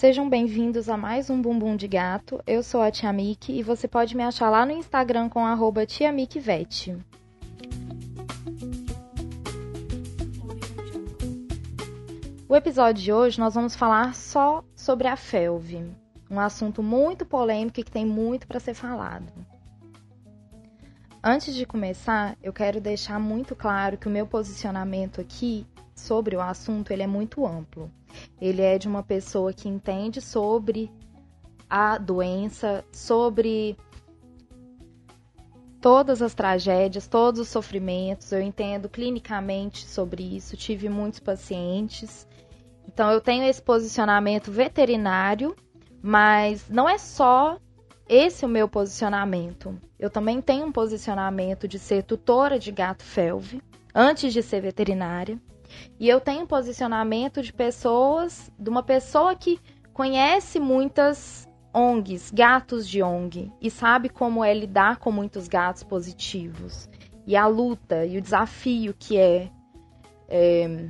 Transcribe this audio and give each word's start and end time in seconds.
Sejam 0.00 0.30
bem-vindos 0.30 0.88
a 0.88 0.96
mais 0.96 1.28
um 1.28 1.42
Bumbum 1.42 1.76
de 1.76 1.86
Gato. 1.86 2.42
Eu 2.46 2.62
sou 2.62 2.80
a 2.80 2.90
Tia 2.90 3.12
Miki 3.12 3.52
e 3.52 3.62
você 3.62 3.86
pode 3.86 4.16
me 4.16 4.22
achar 4.22 4.48
lá 4.48 4.64
no 4.64 4.72
Instagram 4.72 5.28
com 5.28 5.44
arroba 5.44 5.84
Tia. 5.84 6.10
O 12.48 12.56
episódio 12.56 13.02
de 13.02 13.12
hoje 13.12 13.38
nós 13.38 13.54
vamos 13.54 13.76
falar 13.76 14.14
só 14.14 14.64
sobre 14.74 15.06
a 15.06 15.16
felve, 15.16 15.84
um 16.30 16.40
assunto 16.40 16.82
muito 16.82 17.26
polêmico 17.26 17.78
e 17.78 17.84
que 17.84 17.92
tem 17.92 18.06
muito 18.06 18.46
para 18.46 18.58
ser 18.58 18.72
falado. 18.72 19.30
Antes 21.22 21.54
de 21.54 21.66
começar, 21.66 22.38
eu 22.42 22.54
quero 22.54 22.80
deixar 22.80 23.20
muito 23.20 23.54
claro 23.54 23.98
que 23.98 24.08
o 24.08 24.10
meu 24.10 24.26
posicionamento 24.26 25.20
aqui 25.20 25.66
sobre 25.94 26.36
o 26.36 26.40
assunto 26.40 26.90
ele 26.90 27.02
é 27.02 27.06
muito 27.06 27.46
amplo. 27.46 27.90
Ele 28.40 28.62
é 28.62 28.78
de 28.78 28.88
uma 28.88 29.02
pessoa 29.02 29.52
que 29.52 29.68
entende 29.68 30.20
sobre 30.20 30.90
a 31.68 31.98
doença, 31.98 32.84
sobre 32.92 33.76
todas 35.80 36.22
as 36.22 36.34
tragédias, 36.34 37.06
todos 37.06 37.40
os 37.40 37.48
sofrimentos. 37.48 38.32
Eu 38.32 38.40
entendo 38.40 38.88
clinicamente 38.88 39.86
sobre 39.86 40.22
isso, 40.22 40.56
tive 40.56 40.88
muitos 40.88 41.20
pacientes 41.20 42.26
então 42.92 43.10
eu 43.12 43.20
tenho 43.20 43.44
esse 43.44 43.62
posicionamento 43.62 44.50
veterinário, 44.50 45.54
mas 46.02 46.68
não 46.68 46.88
é 46.88 46.98
só 46.98 47.56
esse 48.08 48.44
o 48.44 48.48
meu 48.48 48.68
posicionamento. 48.68 49.78
Eu 49.96 50.10
também 50.10 50.42
tenho 50.42 50.66
um 50.66 50.72
posicionamento 50.72 51.68
de 51.68 51.78
ser 51.78 52.02
tutora 52.02 52.58
de 52.58 52.72
gato 52.72 53.04
felve 53.04 53.62
antes 53.94 54.32
de 54.32 54.42
ser 54.42 54.60
veterinária. 54.60 55.40
E 55.98 56.08
eu 56.08 56.20
tenho 56.20 56.46
posicionamento 56.46 57.42
de 57.42 57.52
pessoas, 57.52 58.50
de 58.58 58.68
uma 58.70 58.82
pessoa 58.82 59.34
que 59.34 59.60
conhece 59.92 60.58
muitas 60.58 61.48
ONGs, 61.72 62.30
gatos 62.30 62.88
de 62.88 63.02
ONG, 63.02 63.52
e 63.60 63.70
sabe 63.70 64.08
como 64.08 64.44
é 64.44 64.52
lidar 64.52 64.96
com 64.96 65.12
muitos 65.12 65.46
gatos 65.46 65.82
positivos. 65.82 66.88
E 67.26 67.36
a 67.36 67.46
luta 67.46 68.04
e 68.04 68.18
o 68.18 68.22
desafio 68.22 68.94
que 68.98 69.16
é, 69.16 69.50
é 70.28 70.88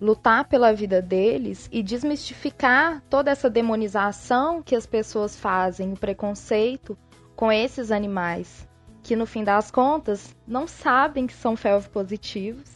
lutar 0.00 0.48
pela 0.48 0.72
vida 0.72 1.00
deles 1.00 1.68
e 1.72 1.82
desmistificar 1.82 3.02
toda 3.08 3.30
essa 3.30 3.48
demonização 3.48 4.62
que 4.62 4.74
as 4.74 4.86
pessoas 4.86 5.36
fazem, 5.38 5.92
o 5.92 5.96
preconceito 5.96 6.98
com 7.34 7.52
esses 7.52 7.90
animais, 7.90 8.68
que 9.02 9.14
no 9.14 9.26
fim 9.26 9.44
das 9.44 9.70
contas 9.70 10.34
não 10.46 10.66
sabem 10.66 11.26
que 11.26 11.34
são 11.34 11.56
felv 11.56 11.88
positivos, 11.88 12.75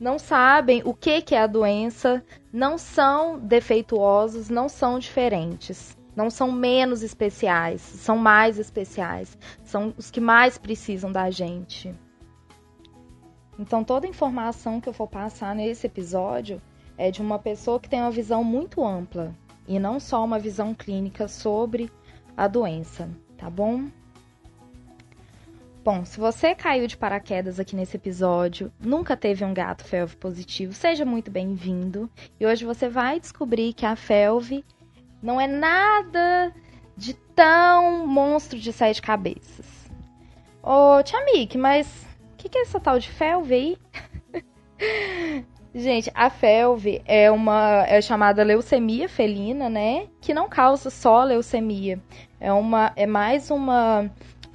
não 0.00 0.18
sabem 0.18 0.80
o 0.82 0.94
que, 0.94 1.20
que 1.20 1.34
é 1.34 1.42
a 1.42 1.46
doença, 1.46 2.24
não 2.50 2.78
são 2.78 3.38
defeituosos, 3.38 4.48
não 4.48 4.66
são 4.66 4.98
diferentes. 4.98 5.94
Não 6.16 6.28
são 6.28 6.50
menos 6.50 7.02
especiais, 7.02 7.80
são 7.80 8.16
mais 8.16 8.58
especiais. 8.58 9.38
São 9.62 9.94
os 9.96 10.10
que 10.10 10.20
mais 10.20 10.58
precisam 10.58 11.12
da 11.12 11.30
gente. 11.30 11.94
Então, 13.58 13.84
toda 13.84 14.06
informação 14.06 14.80
que 14.80 14.88
eu 14.88 14.92
for 14.92 15.06
passar 15.06 15.54
nesse 15.54 15.86
episódio 15.86 16.60
é 16.96 17.10
de 17.10 17.20
uma 17.20 17.38
pessoa 17.38 17.78
que 17.78 17.88
tem 17.88 18.00
uma 18.00 18.10
visão 18.10 18.42
muito 18.42 18.84
ampla 18.84 19.34
e 19.68 19.78
não 19.78 20.00
só 20.00 20.24
uma 20.24 20.38
visão 20.38 20.74
clínica 20.74 21.28
sobre 21.28 21.92
a 22.36 22.48
doença, 22.48 23.08
tá 23.36 23.48
bom? 23.48 23.84
Bom, 25.82 26.04
se 26.04 26.20
você 26.20 26.54
caiu 26.54 26.86
de 26.86 26.96
paraquedas 26.96 27.58
aqui 27.58 27.74
nesse 27.74 27.96
episódio, 27.96 28.72
nunca 28.78 29.16
teve 29.16 29.44
um 29.44 29.54
gato 29.54 29.84
felve 29.84 30.16
positivo, 30.16 30.72
seja 30.72 31.04
muito 31.04 31.30
bem-vindo. 31.30 32.10
E 32.38 32.46
hoje 32.46 32.64
você 32.64 32.88
vai 32.88 33.18
descobrir 33.18 33.72
que 33.72 33.86
a 33.86 33.96
felve 33.96 34.64
não 35.22 35.40
é 35.40 35.46
nada 35.46 36.54
de 36.96 37.14
tão 37.34 38.06
monstro 38.06 38.58
de 38.58 38.72
sete 38.72 39.00
cabeças. 39.00 39.66
Ô, 40.62 41.02
Tia 41.02 41.24
Mick, 41.24 41.56
mas 41.56 42.10
que, 42.40 42.48
que 42.48 42.58
é 42.58 42.62
essa 42.62 42.80
tal 42.80 42.98
de 42.98 43.08
felve 43.10 43.54
aí? 43.54 43.78
Gente, 45.74 46.10
a 46.14 46.30
felve 46.30 47.02
é 47.04 47.30
uma 47.30 47.84
é 47.86 48.00
chamada 48.00 48.42
leucemia 48.42 49.08
felina, 49.08 49.68
né? 49.68 50.08
Que 50.20 50.32
não 50.32 50.48
causa 50.48 50.90
só 50.90 51.22
leucemia. 51.22 52.00
É 52.40 52.52
uma 52.52 52.92
é 52.96 53.06
mais 53.06 53.50
uma 53.50 54.10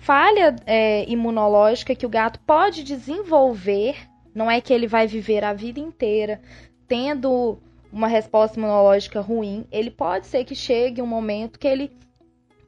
falha 0.06 0.56
é, 0.68 1.04
imunológica 1.10 1.96
que 1.96 2.06
o 2.06 2.10
gato 2.10 2.40
pode 2.42 2.84
desenvolver. 2.84 3.98
Não 4.36 4.52
é 4.52 4.62
que 4.62 4.72
ele 4.72 4.86
vai 4.86 5.08
viver 5.08 5.44
a 5.44 5.52
vida 5.52 5.80
inteira 5.80 6.40
tendo 6.88 7.58
uma 7.92 8.08
resposta 8.08 8.60
imunológica 8.60 9.20
ruim. 9.20 9.66
Ele 9.72 9.90
pode 9.90 10.28
ser 10.28 10.46
que 10.46 10.54
chegue 10.54 11.02
um 11.02 11.08
momento 11.08 11.58
que 11.58 11.68
ele 11.68 11.92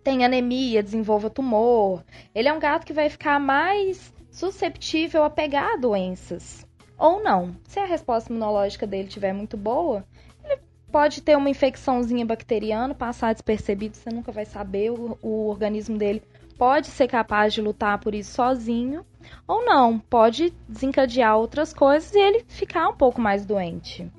tenha 0.03 0.25
anemia, 0.25 0.81
desenvolva 0.81 1.29
tumor. 1.29 2.03
Ele 2.33 2.47
é 2.47 2.53
um 2.53 2.59
gato 2.59 2.87
que 2.87 2.93
vai 2.93 3.07
ficar 3.07 3.39
mais 3.39 4.11
susceptível 4.31 5.23
a 5.23 5.29
pegar 5.29 5.77
doenças. 5.77 6.65
Ou 6.97 7.21
não. 7.21 7.55
Se 7.65 7.79
a 7.79 7.85
resposta 7.85 8.31
imunológica 8.31 8.87
dele 8.87 9.09
estiver 9.09 9.33
muito 9.33 9.55
boa, 9.55 10.03
ele 10.43 10.59
pode 10.91 11.21
ter 11.21 11.37
uma 11.37 11.51
infecçãozinha 11.51 12.25
bacteriana, 12.25 12.95
passar 12.95 13.33
despercebido, 13.33 13.95
você 13.95 14.09
nunca 14.09 14.31
vai 14.31 14.45
saber. 14.45 14.89
O, 14.89 15.19
o 15.21 15.49
organismo 15.49 15.99
dele 15.99 16.23
pode 16.57 16.87
ser 16.87 17.07
capaz 17.07 17.53
de 17.53 17.61
lutar 17.61 17.99
por 17.99 18.15
isso 18.15 18.33
sozinho. 18.33 19.05
Ou 19.47 19.65
não, 19.65 19.99
pode 19.99 20.53
desencadear 20.67 21.37
outras 21.37 21.73
coisas 21.73 22.13
e 22.13 22.19
ele 22.19 22.45
ficar 22.47 22.87
um 22.89 22.95
pouco 22.95 23.19
mais 23.21 23.45
doente. 23.45 24.09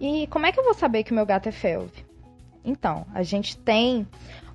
E 0.00 0.26
como 0.28 0.46
é 0.46 0.52
que 0.52 0.58
eu 0.58 0.64
vou 0.64 0.74
saber 0.74 1.04
que 1.04 1.12
o 1.12 1.14
meu 1.14 1.26
gato 1.26 1.48
é 1.48 1.52
felve? 1.52 2.04
Então, 2.64 3.06
a 3.14 3.22
gente 3.22 3.56
tem 3.56 4.06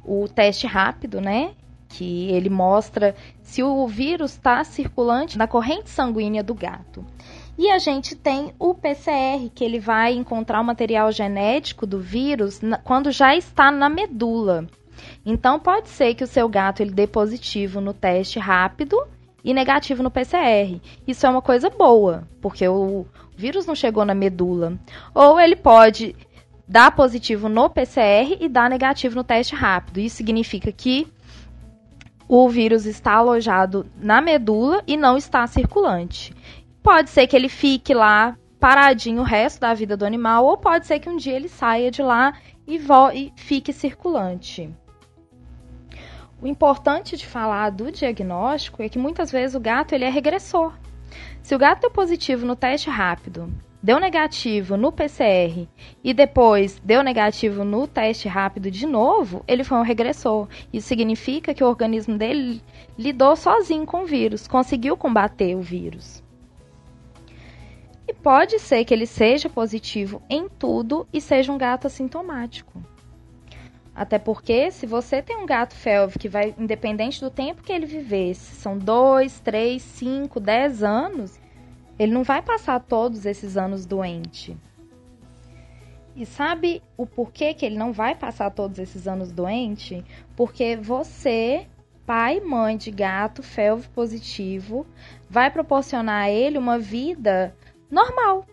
o 0.04 0.28
teste 0.28 0.68
rápido, 0.68 1.22
né? 1.22 1.56
que 1.98 2.30
ele 2.30 2.50
mostra 2.50 3.16
se 3.42 3.64
o 3.64 3.88
vírus 3.88 4.32
está 4.32 4.64
circulante 4.64 5.38
na 5.38 5.48
corrente 5.48 5.90
sanguínea 5.90 6.44
do 6.44 6.54
gato. 6.54 7.06
E 7.58 7.70
a 7.70 7.80
gente 7.80 8.16
tem 8.16 8.54
o 8.60 8.74
PCR, 8.74 9.50
que 9.54 9.64
ele 9.64 9.80
vai 9.80 10.14
encontrar 10.14 10.60
o 10.60 10.64
material 10.64 11.10
genético 11.12 11.86
do 11.86 12.00
vírus 12.00 12.60
quando 12.84 13.12
já 13.12 13.36
está 13.36 13.72
na 13.72 13.88
medula. 13.88 14.68
Então 15.26 15.60
pode 15.60 15.90
ser 15.90 16.14
que 16.16 16.24
o 16.24 16.28
seu 16.28 16.48
gato 16.48 16.82
ele 16.82 16.92
dê 16.92 17.08
positivo 17.08 17.82
no 17.82 17.94
teste 17.94 18.40
rápido 18.40 18.98
e 19.44 19.54
negativo 19.54 20.02
no 20.02 20.12
PCR. 20.12 20.80
Isso 21.08 21.26
é 21.26 21.30
uma 21.30 21.42
coisa 21.42 21.70
boa, 21.70 22.28
porque 22.42 22.68
o 22.68 23.06
vírus 23.36 23.66
não 23.66 23.76
chegou 23.76 24.04
na 24.04 24.16
medula. 24.16 24.78
Ou 25.14 25.40
ele 25.40 25.56
pode 25.56 26.16
dar 26.68 26.92
positivo 26.96 27.48
no 27.48 27.70
PCR 27.70 28.38
e 28.40 28.50
dar 28.50 28.70
negativo 28.70 29.16
no 29.16 29.24
teste 29.24 29.56
rápido. 29.56 30.00
Isso 30.00 30.18
significa 30.18 30.72
que 30.72 31.08
o 32.28 32.50
vírus 32.50 32.86
está 32.86 33.14
alojado 33.14 33.86
na 33.98 34.20
medula 34.20 34.84
e 34.88 34.98
não 34.98 35.16
está 35.16 35.46
circulante. 35.46 36.34
Pode 36.82 37.10
ser 37.10 37.28
que 37.28 37.36
ele 37.36 37.50
fique 37.50 37.94
lá 37.94 38.36
paradinho 38.60 39.22
o 39.22 39.26
resto 39.26 39.60
da 39.60 39.74
vida 39.74 39.96
do 39.96 40.06
animal, 40.06 40.46
ou 40.46 40.58
pode 40.58 40.88
ser 40.88 41.00
que 41.00 41.10
um 41.10 41.18
dia 41.18 41.36
ele 41.36 41.48
saia 41.48 41.92
de 41.92 42.02
lá 42.02 42.34
e, 42.68 42.82
e 43.14 43.34
fique 43.36 43.72
circulante. 43.72 44.74
O 46.42 46.48
importante 46.48 47.18
de 47.18 47.26
falar 47.26 47.70
do 47.70 47.92
diagnóstico 47.92 48.84
é 48.84 48.90
que 48.90 49.00
muitas 49.00 49.32
vezes 49.32 49.56
o 49.56 49.60
gato 49.60 49.94
ele 49.94 50.06
é 50.06 50.10
regressor. 50.10 50.74
Se 51.42 51.56
o 51.56 51.60
gato 51.60 51.82
deu 51.82 51.92
positivo 51.92 52.46
no 52.46 52.56
teste 52.56 52.90
rápido 52.90 53.52
deu 53.86 54.00
negativo 54.00 54.76
no 54.76 54.92
PCR 54.92 55.68
e 56.04 56.12
depois 56.12 56.82
deu 56.84 57.04
negativo 57.04 57.64
no 57.64 57.86
teste 57.86 58.28
rápido 58.28 58.72
de 58.72 58.84
novo, 58.88 59.44
ele 59.48 59.64
foi 59.64 59.78
um 59.78 59.84
regressor. 59.84 60.48
Isso 60.74 60.88
significa 60.88 61.54
que 61.54 61.64
o 61.64 61.68
organismo 61.68 62.18
dele 62.18 62.64
lidou 62.98 63.36
sozinho 63.36 63.86
com 63.86 64.02
o 64.02 64.06
vírus, 64.08 64.48
conseguiu 64.48 64.98
combater 64.98 65.56
o 65.56 65.62
vírus. 65.62 66.24
E 68.08 68.14
pode 68.14 68.58
ser 68.58 68.84
que 68.86 68.92
ele 68.92 69.06
seja 69.06 69.50
positivo 69.50 70.20
em 70.28 70.50
tudo 70.50 71.08
e 71.14 71.22
seja 71.22 71.52
um 71.52 71.58
gato 71.58 71.86
assintomático. 71.86 72.82
Até 73.96 74.20
porque, 74.20 74.72
se 74.72 74.86
você 74.86 75.22
tem 75.22 75.38
um 75.38 75.46
gato 75.46 75.74
felve 75.74 76.20
que 76.20 76.28
vai, 76.28 76.54
independente 76.58 77.22
do 77.22 77.32
tempo 77.32 77.64
que 77.64 77.72
ele 77.72 77.86
viver, 77.86 78.36
se 78.36 78.56
são 78.56 78.78
2, 78.78 79.40
3, 79.40 79.82
5, 79.82 80.38
10 80.38 80.84
anos, 80.84 81.40
ele 81.98 82.12
não 82.12 82.24
vai 82.24 82.42
passar 82.42 82.82
todos 82.82 83.26
esses 83.26 83.56
anos 83.56 83.86
doente. 83.86 84.58
E 86.14 86.26
sabe 86.26 86.84
o 86.98 87.06
porquê 87.06 87.54
que 87.54 87.66
ele 87.66 87.78
não 87.78 87.94
vai 87.94 88.16
passar 88.16 88.52
todos 88.52 88.80
esses 88.80 89.08
anos 89.08 89.32
doente? 89.32 90.04
Porque 90.36 90.76
você, 90.76 91.66
pai 92.06 92.42
mãe 92.42 92.76
de 92.76 92.92
gato 92.92 93.42
felve 93.42 93.88
positivo, 93.90 94.86
vai 95.30 95.50
proporcionar 95.50 96.24
a 96.24 96.30
ele 96.30 96.58
uma 96.58 96.78
vida 96.78 97.56
normal, 97.90 98.46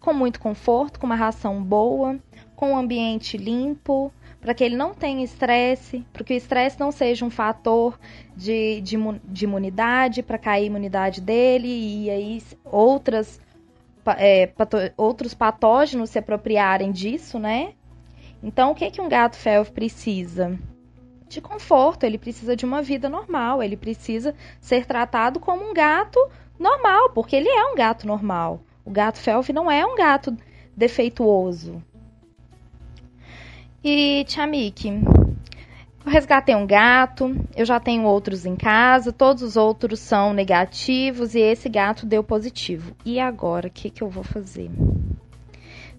com 0.00 0.12
muito 0.12 0.38
conforto, 0.38 1.00
com 1.00 1.06
uma 1.06 1.16
ração 1.16 1.62
boa, 1.62 2.18
com 2.54 2.72
um 2.72 2.76
ambiente 2.76 3.36
limpo, 3.36 4.12
para 4.40 4.54
que 4.54 4.62
ele 4.62 4.76
não 4.76 4.94
tenha 4.94 5.24
estresse, 5.24 6.04
para 6.12 6.22
que 6.22 6.34
o 6.34 6.36
estresse 6.36 6.78
não 6.78 6.92
seja 6.92 7.24
um 7.24 7.30
fator 7.30 7.98
de, 8.36 8.80
de, 8.80 8.96
de 9.24 9.44
imunidade, 9.44 10.22
para 10.22 10.38
cair 10.38 10.64
a 10.64 10.66
imunidade 10.66 11.20
dele 11.20 11.68
e 11.68 12.10
aí 12.10 12.42
outras 12.64 13.40
é, 14.16 14.46
pato, 14.46 14.76
outros 14.96 15.34
patógenos 15.34 16.10
se 16.10 16.18
apropriarem 16.18 16.92
disso, 16.92 17.38
né? 17.38 17.72
Então, 18.42 18.70
o 18.70 18.74
que, 18.74 18.90
que 18.90 19.00
um 19.00 19.08
gato 19.08 19.36
felve 19.36 19.70
precisa? 19.72 20.58
De 21.28 21.40
conforto, 21.40 22.04
ele 22.04 22.18
precisa 22.18 22.54
de 22.54 22.64
uma 22.64 22.82
vida 22.82 23.08
normal, 23.08 23.62
ele 23.62 23.76
precisa 23.76 24.34
ser 24.60 24.86
tratado 24.86 25.40
como 25.40 25.68
um 25.68 25.74
gato 25.74 26.20
normal, 26.58 27.10
porque 27.10 27.34
ele 27.34 27.48
é 27.48 27.64
um 27.64 27.74
gato 27.74 28.06
normal. 28.06 28.60
O 28.84 28.90
gato 28.90 29.18
felve 29.18 29.52
não 29.52 29.68
é 29.68 29.84
um 29.84 29.96
gato 29.96 30.36
defeituoso. 30.76 31.82
E, 33.88 34.24
Tchamik, 34.24 34.88
eu 36.04 36.10
resgatei 36.10 36.56
um 36.56 36.66
gato, 36.66 37.36
eu 37.54 37.64
já 37.64 37.78
tenho 37.78 38.02
outros 38.02 38.44
em 38.44 38.56
casa, 38.56 39.12
todos 39.12 39.44
os 39.44 39.56
outros 39.56 40.00
são 40.00 40.32
negativos 40.32 41.36
e 41.36 41.38
esse 41.38 41.68
gato 41.68 42.04
deu 42.04 42.24
positivo. 42.24 42.96
E 43.04 43.20
agora, 43.20 43.68
o 43.68 43.70
que, 43.70 43.88
que 43.88 44.02
eu 44.02 44.10
vou 44.10 44.24
fazer? 44.24 44.68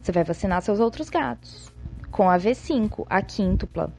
Você 0.02 0.12
vai 0.12 0.26
vacinar 0.26 0.62
seus 0.62 0.82
outros 0.82 1.10
gatos 1.10 1.72
com 2.12 2.30
a 2.30 2.38
V5, 2.38 3.06
a 3.10 3.22
quíntupla. 3.22 3.94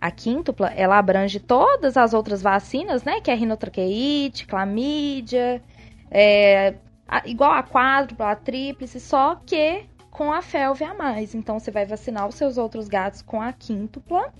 A 0.00 0.10
quíntupla, 0.10 0.72
ela 0.74 0.98
abrange 0.98 1.38
todas 1.38 1.96
as 1.96 2.14
outras 2.14 2.42
vacinas, 2.42 3.04
né? 3.04 3.20
Que 3.20 3.30
é 3.30 3.34
rinotraqueite, 3.34 4.48
clamídia, 4.48 5.62
é, 6.10 6.74
a, 7.06 7.22
igual 7.24 7.52
a 7.52 7.62
quádrupla, 7.62 8.32
a 8.32 8.34
tríplice, 8.34 8.98
só 8.98 9.36
que 9.46 9.86
com 10.10 10.32
a 10.32 10.42
felve 10.42 10.84
a 10.84 10.94
mais. 10.94 11.34
Então, 11.34 11.58
você 11.58 11.70
vai 11.70 11.84
vacinar 11.84 12.28
os 12.28 12.34
seus 12.34 12.58
outros 12.58 12.88
gatos 12.88 13.22
com 13.22 13.40
a 13.40 13.52
quíntupla 13.52 14.32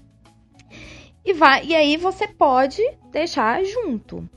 e 1.25 1.33
vai 1.33 1.65
e 1.67 1.75
aí 1.75 1.97
você 1.97 2.27
pode 2.27 2.83
deixar 3.11 3.63
junto. 3.65 4.29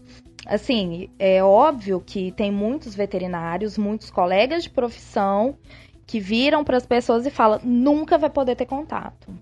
Assim, 0.45 1.09
é 1.19 1.43
óbvio 1.43 2.01
que 2.01 2.31
tem 2.31 2.51
muitos 2.51 2.95
veterinários, 2.95 3.77
muitos 3.77 4.09
colegas 4.09 4.63
de 4.63 4.69
profissão 4.69 5.57
que 6.05 6.19
viram 6.19 6.63
para 6.63 6.77
as 6.77 6.85
pessoas 6.85 7.25
e 7.25 7.29
falam: 7.29 7.61
nunca 7.63 8.17
vai 8.17 8.29
poder 8.29 8.55
ter 8.55 8.65
contato. 8.65 9.33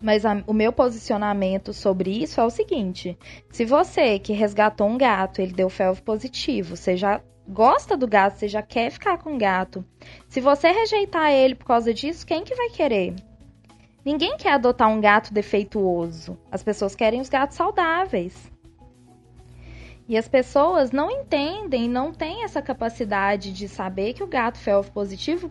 Mas 0.00 0.26
a, 0.26 0.42
o 0.46 0.52
meu 0.52 0.72
posicionamento 0.72 1.72
sobre 1.72 2.10
isso 2.10 2.40
é 2.40 2.44
o 2.44 2.50
seguinte: 2.50 3.16
se 3.50 3.64
você 3.64 4.18
que 4.18 4.32
resgatou 4.32 4.86
um 4.86 4.98
gato, 4.98 5.40
ele 5.40 5.52
deu 5.52 5.70
felve 5.70 6.02
positivo, 6.02 6.76
você 6.76 6.96
já 6.96 7.20
gosta 7.48 7.96
do 7.96 8.06
gato, 8.06 8.38
você 8.38 8.48
já 8.48 8.62
quer 8.62 8.90
ficar 8.90 9.18
com 9.18 9.34
o 9.34 9.38
gato. 9.38 9.84
Se 10.28 10.40
você 10.40 10.68
rejeitar 10.70 11.30
ele 11.32 11.54
por 11.54 11.66
causa 11.66 11.92
disso, 11.94 12.26
quem 12.26 12.44
que 12.44 12.54
vai 12.54 12.70
querer? 12.70 13.14
Ninguém 14.04 14.36
quer 14.36 14.52
adotar 14.52 14.88
um 14.88 15.00
gato 15.00 15.34
defeituoso. 15.34 16.38
As 16.50 16.62
pessoas 16.62 16.94
querem 16.94 17.20
os 17.20 17.28
gatos 17.28 17.56
saudáveis. 17.56 18.52
E 20.08 20.16
as 20.16 20.28
pessoas 20.28 20.92
não 20.92 21.10
entendem, 21.10 21.88
não 21.88 22.12
têm 22.12 22.44
essa 22.44 22.62
capacidade 22.62 23.52
de 23.52 23.68
saber 23.68 24.12
que 24.12 24.22
o 24.22 24.28
gato 24.28 24.58
felve 24.58 24.90
positivo 24.92 25.50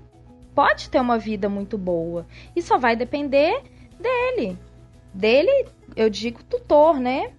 pode 0.53 0.89
ter 0.89 1.01
uma 1.01 1.17
vida 1.17 1.49
muito 1.49 1.77
boa. 1.77 2.25
E 2.55 2.61
só 2.61 2.77
vai 2.77 2.95
depender 2.95 3.61
dele. 3.99 4.57
Dele, 5.13 5.67
eu 5.95 6.09
digo 6.09 6.41
tutor, 6.43 6.97
né? 6.99 7.33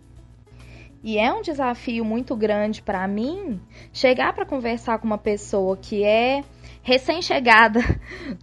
E 1.07 1.19
é 1.19 1.33
um 1.33 1.41
desafio 1.41 2.05
muito 2.05 2.35
grande 2.35 2.83
para 2.83 3.07
mim 3.07 3.61
chegar 3.93 4.33
para 4.33 4.45
conversar 4.45 4.99
com 4.99 5.07
uma 5.07 5.17
pessoa 5.17 5.77
que 5.77 6.03
é 6.03 6.43
recém-chegada 6.83 7.79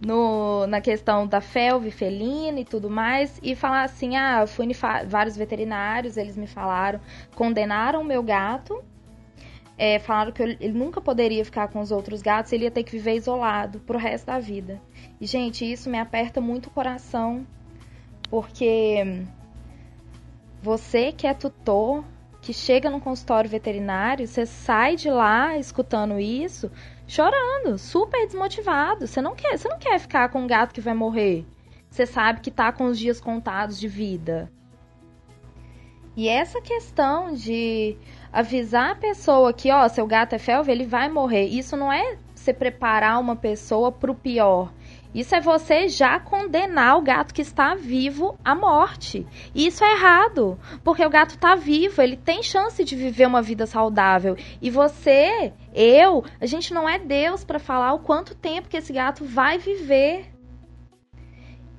na 0.66 0.80
questão 0.80 1.26
da 1.26 1.42
felve 1.42 1.90
felina 1.90 2.58
e 2.58 2.64
tudo 2.64 2.88
mais, 2.88 3.38
e 3.42 3.54
falar 3.54 3.82
assim: 3.82 4.16
ah, 4.16 4.46
fui 4.46 4.66
vários 5.06 5.36
veterinários, 5.36 6.16
eles 6.16 6.38
me 6.38 6.46
falaram, 6.46 7.02
condenaram 7.34 8.00
o 8.00 8.04
meu 8.04 8.22
gato, 8.22 8.82
é, 9.76 9.98
falaram 9.98 10.32
que 10.32 10.42
ele 10.42 10.72
nunca 10.72 11.02
poderia 11.02 11.44
ficar 11.44 11.68
com 11.68 11.80
os 11.80 11.92
outros 11.92 12.22
gatos, 12.22 12.50
ele 12.50 12.64
ia 12.64 12.70
ter 12.70 12.82
que 12.82 12.92
viver 12.92 13.16
isolado 13.16 13.78
pro 13.80 13.98
resto 13.98 14.24
da 14.24 14.38
vida. 14.38 14.80
E, 15.20 15.26
gente, 15.26 15.70
isso 15.70 15.90
me 15.90 15.98
aperta 15.98 16.40
muito 16.40 16.68
o 16.68 16.70
coração, 16.70 17.46
porque 18.30 19.22
você 20.62 21.12
que 21.12 21.26
é 21.26 21.34
tutor, 21.34 22.02
que 22.44 22.52
chega 22.52 22.90
num 22.90 23.00
consultório 23.00 23.48
veterinário, 23.48 24.26
você 24.26 24.44
sai 24.44 24.96
de 24.96 25.08
lá 25.08 25.56
escutando 25.56 26.20
isso, 26.20 26.70
chorando, 27.06 27.78
super 27.78 28.26
desmotivado. 28.26 29.06
Você 29.06 29.22
não 29.22 29.34
quer, 29.34 29.56
você 29.56 29.66
não 29.66 29.78
quer 29.78 29.98
ficar 29.98 30.28
com 30.28 30.42
um 30.42 30.46
gato 30.46 30.74
que 30.74 30.80
vai 30.80 30.92
morrer. 30.92 31.46
Você 31.88 32.04
sabe 32.04 32.40
que 32.40 32.50
tá 32.50 32.70
com 32.70 32.84
os 32.84 32.98
dias 32.98 33.18
contados 33.18 33.80
de 33.80 33.88
vida. 33.88 34.52
E 36.14 36.28
essa 36.28 36.60
questão 36.60 37.32
de 37.32 37.96
avisar 38.30 38.90
a 38.90 38.94
pessoa 38.94 39.50
que, 39.54 39.70
ó, 39.70 39.88
seu 39.88 40.06
gato 40.06 40.34
é 40.34 40.38
felve, 40.38 40.70
ele 40.70 40.84
vai 40.84 41.08
morrer. 41.08 41.46
Isso 41.46 41.78
não 41.78 41.90
é 41.90 42.18
você 42.34 42.52
preparar 42.52 43.18
uma 43.18 43.36
pessoa 43.36 43.90
pro 43.90 44.14
pior. 44.14 44.70
Isso 45.14 45.32
é 45.34 45.40
você 45.40 45.88
já 45.88 46.18
condenar 46.18 46.98
o 46.98 47.02
gato 47.02 47.32
que 47.32 47.40
está 47.40 47.76
vivo 47.76 48.36
à 48.44 48.52
morte. 48.52 49.24
E 49.54 49.68
isso 49.68 49.84
é 49.84 49.92
errado, 49.92 50.58
porque 50.82 51.06
o 51.06 51.10
gato 51.10 51.36
está 51.36 51.54
vivo, 51.54 52.02
ele 52.02 52.16
tem 52.16 52.42
chance 52.42 52.82
de 52.82 52.96
viver 52.96 53.26
uma 53.26 53.40
vida 53.40 53.64
saudável. 53.64 54.36
E 54.60 54.70
você, 54.70 55.52
eu, 55.72 56.24
a 56.40 56.46
gente 56.46 56.74
não 56.74 56.88
é 56.88 56.98
Deus 56.98 57.44
para 57.44 57.60
falar 57.60 57.92
o 57.92 58.00
quanto 58.00 58.34
tempo 58.34 58.68
que 58.68 58.76
esse 58.76 58.92
gato 58.92 59.24
vai 59.24 59.56
viver. 59.56 60.34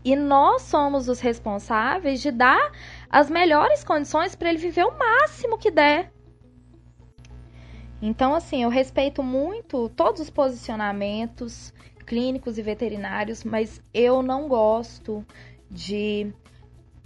E 0.06 0.16
nós 0.16 0.62
somos 0.62 1.10
os 1.10 1.20
responsáveis 1.20 2.22
de 2.22 2.32
dar 2.32 2.72
as 3.10 3.30
melhores 3.30 3.84
condições 3.84 4.34
para 4.34 4.48
ele 4.48 4.60
viver 4.60 4.86
o 4.86 4.98
máximo 4.98 5.58
que 5.58 5.72
der. 5.72 6.14
Então, 8.02 8.36
assim, 8.36 8.64
eu 8.64 8.70
respeito 8.70 9.24
muito 9.24 9.90
todos 9.90 10.22
os 10.22 10.30
posicionamentos 10.30 11.74
clínicos 12.06 12.58
e 12.58 12.62
veterinários, 12.62 13.44
mas 13.44 13.82
eu 13.94 14.22
não 14.22 14.48
gosto 14.48 15.26
de. 15.70 16.32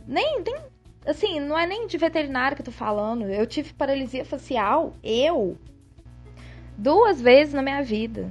Nem, 0.08 0.42
nem. 0.44 0.58
Assim, 1.06 1.40
não 1.40 1.58
é 1.58 1.66
nem 1.66 1.88
de 1.88 1.98
veterinário 1.98 2.56
que 2.56 2.62
eu 2.62 2.66
tô 2.66 2.72
falando. 2.72 3.24
Eu 3.24 3.48
tive 3.48 3.74
paralisia 3.74 4.26
facial, 4.26 4.94
eu, 5.02 5.58
duas 6.78 7.22
vezes 7.22 7.54
na 7.54 7.62
minha 7.62 7.82
vida. 7.82 8.30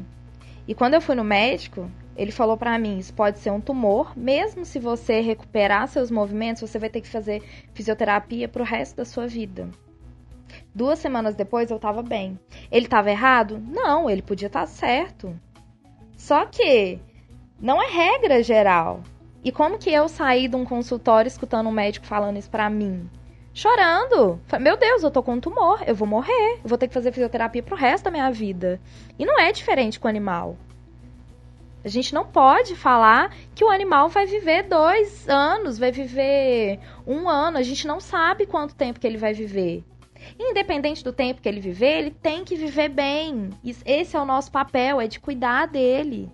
E 0.67 0.75
quando 0.75 0.95
eu 0.95 1.01
fui 1.01 1.15
no 1.15 1.25
médico, 1.25 1.91
ele 2.17 2.33
falou 2.33 2.57
para 2.57 2.79
mim: 2.79 2.99
isso 2.99 3.15
pode 3.15 3.39
ser 3.39 3.51
um 3.51 3.61
tumor, 3.61 4.17
mesmo 4.17 4.65
se 4.65 4.79
você 4.79 5.21
recuperar 5.21 5.89
seus 5.89 6.11
movimentos, 6.11 6.61
você 6.61 6.79
vai 6.79 6.91
ter 6.91 7.01
que 7.01 7.09
fazer 7.09 7.43
fisioterapia 7.73 8.49
pro 8.49 8.65
resto 8.65 8.97
da 8.97 9.05
sua 9.05 9.27
vida. 9.27 9.69
Duas 10.75 10.99
semanas 10.99 11.35
depois 11.35 11.71
eu 11.71 11.79
tava 11.79 12.03
bem. 12.03 12.39
Ele 12.71 12.89
tava 12.89 13.11
errado? 13.11 13.59
Não, 13.59 14.09
ele 14.09 14.23
podia 14.23 14.47
estar 14.47 14.61
tá 14.61 14.67
certo. 14.67 15.39
Só 16.19 16.45
que 16.45 16.99
não 17.61 17.81
é 17.81 17.87
regra 17.87 18.43
geral. 18.43 19.03
E 19.43 19.53
como 19.53 19.79
que 19.79 19.91
eu 19.91 20.09
saí 20.09 20.49
de 20.49 20.57
um 20.57 20.65
consultório 20.65 21.29
escutando 21.29 21.69
um 21.69 21.73
médico 21.73 22.05
falando 22.05 22.37
isso 22.37 22.51
pra 22.51 22.69
mim? 22.69 23.09
Chorando. 23.55 24.39
Meu 24.61 24.77
Deus, 24.77 25.03
eu 25.03 25.11
tô 25.11 25.23
com 25.23 25.35
um 25.35 25.41
tumor, 25.41 25.83
eu 25.87 25.95
vou 25.95 26.07
morrer, 26.07 26.61
eu 26.63 26.69
vou 26.69 26.77
ter 26.77 26.89
que 26.89 26.95
fazer 26.95 27.13
fisioterapia 27.13 27.63
pro 27.63 27.77
resto 27.77 28.05
da 28.05 28.11
minha 28.11 28.31
vida. 28.31 28.81
E 29.17 29.25
não 29.25 29.39
é 29.39 29.53
diferente 29.53 29.99
com 29.99 30.09
o 30.09 30.11
animal. 30.11 30.57
A 31.85 31.89
gente 31.89 32.13
não 32.13 32.27
pode 32.27 32.75
falar 32.75 33.35
que 33.55 33.65
o 33.65 33.71
animal 33.71 34.09
vai 34.09 34.27
viver 34.27 34.65
dois 34.65 35.29
anos, 35.29 35.79
vai 35.79 35.93
viver 35.93 36.81
um 37.07 37.29
ano. 37.29 37.59
A 37.59 37.63
gente 37.63 37.87
não 37.87 38.01
sabe 38.01 38.45
quanto 38.45 38.75
tempo 38.75 38.99
que 38.99 39.07
ele 39.07 39.17
vai 39.17 39.33
viver. 39.33 39.85
Independente 40.39 41.05
do 41.05 41.13
tempo 41.13 41.41
que 41.41 41.49
ele 41.49 41.61
viver, 41.61 41.99
ele 41.99 42.11
tem 42.11 42.45
que 42.45 42.57
viver 42.57 42.89
bem. 42.89 43.51
Esse 43.85 44.17
é 44.17 44.21
o 44.21 44.25
nosso 44.25 44.51
papel, 44.51 45.01
é 45.01 45.07
de 45.07 45.21
cuidar 45.21 45.67
dele. 45.67 46.31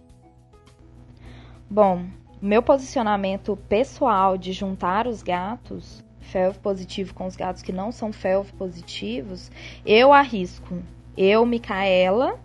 Bom, 1.69 2.05
meu 2.41 2.63
posicionamento 2.63 3.57
pessoal 3.69 4.37
de 4.37 4.53
juntar 4.53 5.07
os 5.07 5.23
gatos, 5.23 6.05
FELV 6.21 6.59
positivo 6.59 7.15
com 7.15 7.27
os 7.27 7.37
gatos 7.37 7.63
que 7.63 7.73
não 7.73 7.91
são 7.91 8.13
FELV 8.13 8.53
positivos, 8.53 9.51
eu 9.85 10.13
arrisco. 10.13 10.83
Eu, 11.17 11.47
Micaela, 11.47 12.39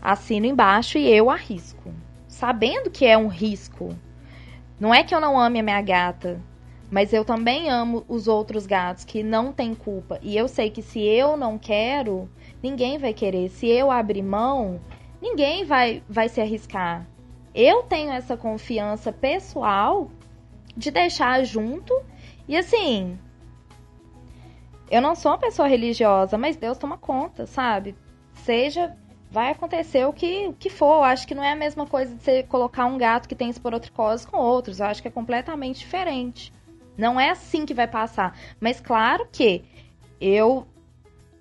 assino 0.00 0.46
embaixo 0.46 0.96
e 0.96 1.08
eu 1.08 1.28
arrisco. 1.28 1.92
Sabendo 2.28 2.90
que 2.90 3.04
é 3.04 3.16
um 3.18 3.28
risco. 3.28 3.96
Não 4.78 4.94
é 4.94 5.02
que 5.02 5.14
eu 5.14 5.20
não 5.20 5.38
ame 5.38 5.60
a 5.60 5.62
minha 5.62 5.82
gata, 5.82 6.40
mas 6.90 7.12
eu 7.12 7.24
também 7.24 7.68
amo 7.68 8.04
os 8.08 8.28
outros 8.28 8.66
gatos 8.66 9.04
que 9.04 9.22
não 9.22 9.52
têm 9.52 9.74
culpa. 9.74 10.18
E 10.22 10.36
eu 10.36 10.46
sei 10.46 10.70
que 10.70 10.82
se 10.82 11.00
eu 11.00 11.36
não 11.36 11.58
quero, 11.58 12.28
ninguém 12.62 12.98
vai 12.98 13.12
querer. 13.12 13.48
Se 13.48 13.66
eu 13.66 13.90
abrir 13.90 14.22
mão, 14.22 14.80
ninguém 15.20 15.64
vai, 15.64 16.02
vai 16.08 16.28
se 16.28 16.40
arriscar. 16.40 17.06
Eu 17.54 17.82
tenho 17.82 18.12
essa 18.12 18.36
confiança 18.36 19.12
pessoal 19.12 20.10
de 20.76 20.90
deixar 20.90 21.42
junto. 21.44 21.92
E 22.46 22.56
assim, 22.56 23.18
eu 24.90 25.02
não 25.02 25.14
sou 25.16 25.32
uma 25.32 25.38
pessoa 25.38 25.66
religiosa, 25.66 26.38
mas 26.38 26.56
Deus 26.56 26.78
toma 26.78 26.96
conta, 26.96 27.46
sabe? 27.46 27.96
Seja, 28.34 28.96
vai 29.30 29.50
acontecer 29.50 30.06
o 30.06 30.12
que, 30.12 30.46
o 30.46 30.52
que 30.52 30.70
for. 30.70 30.98
Eu 30.98 31.04
acho 31.04 31.26
que 31.26 31.34
não 31.34 31.42
é 31.42 31.52
a 31.52 31.56
mesma 31.56 31.86
coisa 31.86 32.14
de 32.14 32.22
você 32.22 32.42
colocar 32.44 32.86
um 32.86 32.96
gato 32.96 33.28
que 33.28 33.34
tem 33.34 33.50
esporotricose 33.50 34.26
com 34.26 34.36
outros. 34.36 34.78
Eu 34.78 34.86
acho 34.86 35.02
que 35.02 35.08
é 35.08 35.10
completamente 35.10 35.80
diferente. 35.80 36.52
Não 36.96 37.20
é 37.20 37.30
assim 37.30 37.66
que 37.66 37.74
vai 37.74 37.86
passar. 37.86 38.38
Mas 38.60 38.80
claro 38.80 39.26
que 39.30 39.64
eu 40.20 40.66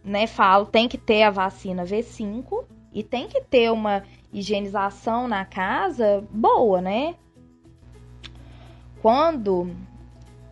né, 0.04 0.28
falo, 0.28 0.66
tem 0.66 0.88
que 0.88 0.98
ter 0.98 1.24
a 1.24 1.32
vacina 1.32 1.84
V5 1.84 2.66
e 2.94 3.04
tem 3.04 3.28
que 3.28 3.42
ter 3.42 3.72
uma 3.72 4.04
higienização 4.32 5.28
na 5.28 5.46
casa 5.46 6.24
boa, 6.30 6.82
né? 6.82 7.16
Quando 9.02 9.76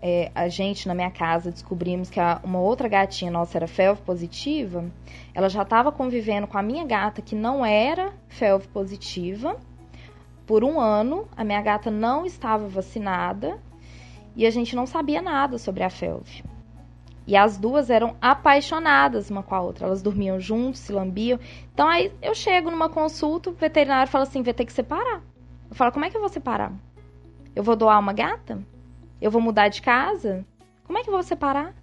é, 0.02 0.32
a 0.36 0.48
gente 0.48 0.88
na 0.88 0.94
minha 0.94 1.12
casa 1.12 1.52
descobrimos 1.52 2.10
que 2.10 2.20
a, 2.20 2.42
uma 2.44 2.60
outra 2.60 2.88
gatinha 2.88 3.32
nossa 3.32 3.58
era 3.58 3.68
felv 3.68 4.02
positiva, 4.02 4.86
ela 5.34 5.50
já 5.50 5.62
estava 5.62 5.92
convivendo 5.92 6.48
com 6.48 6.58
a 6.58 6.62
minha 6.62 6.86
gata 6.86 7.22
que 7.22 7.36
não 7.36 7.66
era 7.66 8.14
felv 8.28 8.68
positiva. 8.68 9.56
Por 10.46 10.64
um 10.64 10.80
ano, 10.80 11.26
a 11.38 11.44
minha 11.44 11.62
gata 11.62 11.90
não 11.90 12.26
estava 12.26 12.68
vacinada 12.68 13.58
e 14.36 14.46
a 14.46 14.52
gente 14.52 14.76
não 14.76 14.86
sabia 14.86 15.22
nada 15.22 15.58
sobre 15.58 15.84
a 15.84 15.90
felv. 15.90 16.28
E 17.26 17.38
as 17.38 17.58
duas 17.58 17.90
eram 17.90 18.18
apaixonadas 18.22 19.30
uma 19.30 19.42
com 19.42 19.56
a 19.56 19.62
outra. 19.62 19.88
Elas 19.88 20.02
dormiam 20.02 20.40
juntos, 20.40 20.82
se 20.82 20.92
lambiam. 20.92 21.40
Então 21.74 21.88
aí 21.88 22.12
eu 22.22 22.36
chego 22.36 22.70
numa 22.70 22.90
consulta, 22.90 23.50
o 23.50 23.54
veterinário 23.54 24.12
fala 24.12 24.24
assim: 24.24 24.44
vai 24.44 24.54
ter 24.54 24.66
que 24.66 24.74
separar. 24.74 25.22
Eu 25.70 25.76
falo: 25.76 25.92
como 25.92 26.04
é 26.04 26.10
que 26.10 26.18
eu 26.18 26.22
vou 26.22 26.30
separar? 26.30 26.74
Eu 27.56 27.64
vou 27.64 27.76
doar 27.76 28.00
uma 28.00 28.14
gata? 28.14 28.62
Eu 29.22 29.32
vou 29.32 29.42
mudar 29.42 29.70
de 29.70 29.82
casa? 29.82 30.46
Como 30.86 30.98
é 30.98 31.04
que 31.04 31.10
eu 31.10 31.14
vou 31.14 31.24
separar? 31.24 31.74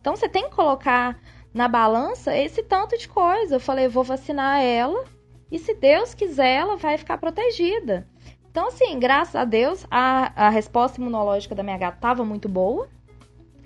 Então 0.00 0.14
você 0.14 0.28
tem 0.28 0.48
que 0.48 0.54
colocar 0.54 1.18
na 1.52 1.66
balança 1.66 2.36
esse 2.36 2.62
tanto 2.62 2.96
de 2.96 3.08
coisa. 3.08 3.56
Eu 3.56 3.60
falei: 3.60 3.86
eu 3.86 3.90
vou 3.90 4.04
vacinar 4.04 4.60
ela 4.60 5.04
e 5.50 5.58
se 5.58 5.74
Deus 5.74 6.14
quiser, 6.14 6.54
ela 6.54 6.76
vai 6.76 6.96
ficar 6.96 7.18
protegida. 7.18 8.06
Então, 8.50 8.68
assim, 8.68 8.98
graças 8.98 9.36
a 9.36 9.44
Deus, 9.44 9.86
a, 9.90 10.46
a 10.46 10.48
resposta 10.48 11.00
imunológica 11.00 11.54
da 11.54 11.62
minha 11.62 11.78
gata 11.78 11.96
estava 11.96 12.24
muito 12.24 12.48
boa 12.48 12.88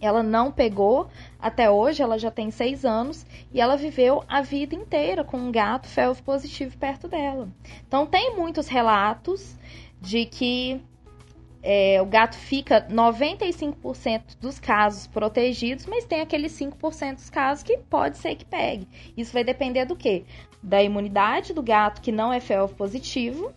ela 0.05 0.23
não 0.23 0.53
pegou 0.53 1.09
até 1.39 1.71
hoje, 1.71 2.03
ela 2.03 2.19
já 2.19 2.31
tem 2.31 2.51
seis 2.51 2.85
anos 2.85 3.25
e 3.53 3.61
ela 3.61 3.77
viveu 3.77 4.23
a 4.29 4.43
vida 4.43 4.75
inteira 4.75 5.25
com 5.25 5.37
um 5.37 5.51
gato 5.51 5.89
felv 5.89 6.21
positivo 6.23 6.77
perto 6.77 7.09
dela. 7.09 7.49
Então 7.87 8.07
tem 8.07 8.37
muitos 8.37 8.69
relatos 8.69 9.57
de 10.01 10.27
que 10.27 10.81
é, 11.63 12.01
o 12.03 12.07
gato 12.07 12.37
fica 12.37 12.87
95% 12.91 14.39
dos 14.39 14.59
casos 14.59 15.07
protegidos, 15.07 15.87
mas 15.87 16.05
tem 16.05 16.21
aqueles 16.21 16.53
5% 16.53 17.15
dos 17.15 17.31
casos 17.31 17.63
que 17.63 17.79
pode 17.79 18.19
ser 18.19 18.35
que 18.35 18.45
pegue. 18.45 18.87
Isso 19.17 19.33
vai 19.33 19.43
depender 19.43 19.87
do 19.87 19.97
quê? 19.97 20.25
Da 20.63 20.83
imunidade 20.83 21.55
do 21.55 21.63
gato 21.63 22.03
que 22.03 22.13
não 22.13 22.31
é 22.31 22.41
felv 22.41 22.75
positivo 22.75 23.55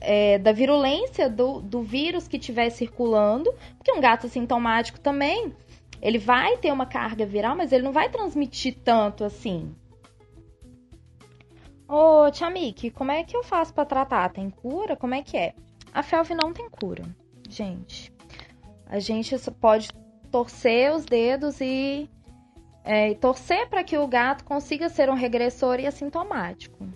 é, 0.00 0.38
da 0.38 0.52
virulência 0.52 1.28
do, 1.28 1.60
do 1.60 1.82
vírus 1.82 2.28
que 2.28 2.36
estiver 2.36 2.70
circulando, 2.70 3.52
porque 3.76 3.92
um 3.92 4.00
gato 4.00 4.28
sintomático 4.28 5.00
também, 5.00 5.52
ele 6.00 6.18
vai 6.18 6.56
ter 6.58 6.72
uma 6.72 6.86
carga 6.86 7.26
viral, 7.26 7.56
mas 7.56 7.72
ele 7.72 7.84
não 7.84 7.92
vai 7.92 8.08
transmitir 8.08 8.78
tanto 8.84 9.24
assim. 9.24 9.74
Ô, 11.88 12.30
Tia 12.30 12.50
Miki, 12.50 12.90
como 12.90 13.10
é 13.10 13.24
que 13.24 13.36
eu 13.36 13.42
faço 13.42 13.72
para 13.72 13.84
tratar? 13.84 14.28
Tem 14.30 14.50
cura? 14.50 14.94
Como 14.94 15.14
é 15.14 15.22
que 15.22 15.36
é? 15.36 15.54
A 15.92 16.02
felve 16.02 16.34
não 16.34 16.52
tem 16.52 16.68
cura, 16.68 17.04
gente. 17.48 18.12
A 18.86 18.98
gente 18.98 19.34
pode 19.60 19.88
torcer 20.30 20.92
os 20.92 21.04
dedos 21.04 21.60
e 21.60 22.08
é, 22.84 23.14
torcer 23.14 23.68
para 23.68 23.82
que 23.82 23.96
o 23.96 24.06
gato 24.06 24.44
consiga 24.44 24.88
ser 24.88 25.10
um 25.10 25.14
regressor 25.14 25.80
e 25.80 25.86
assintomático 25.86 26.86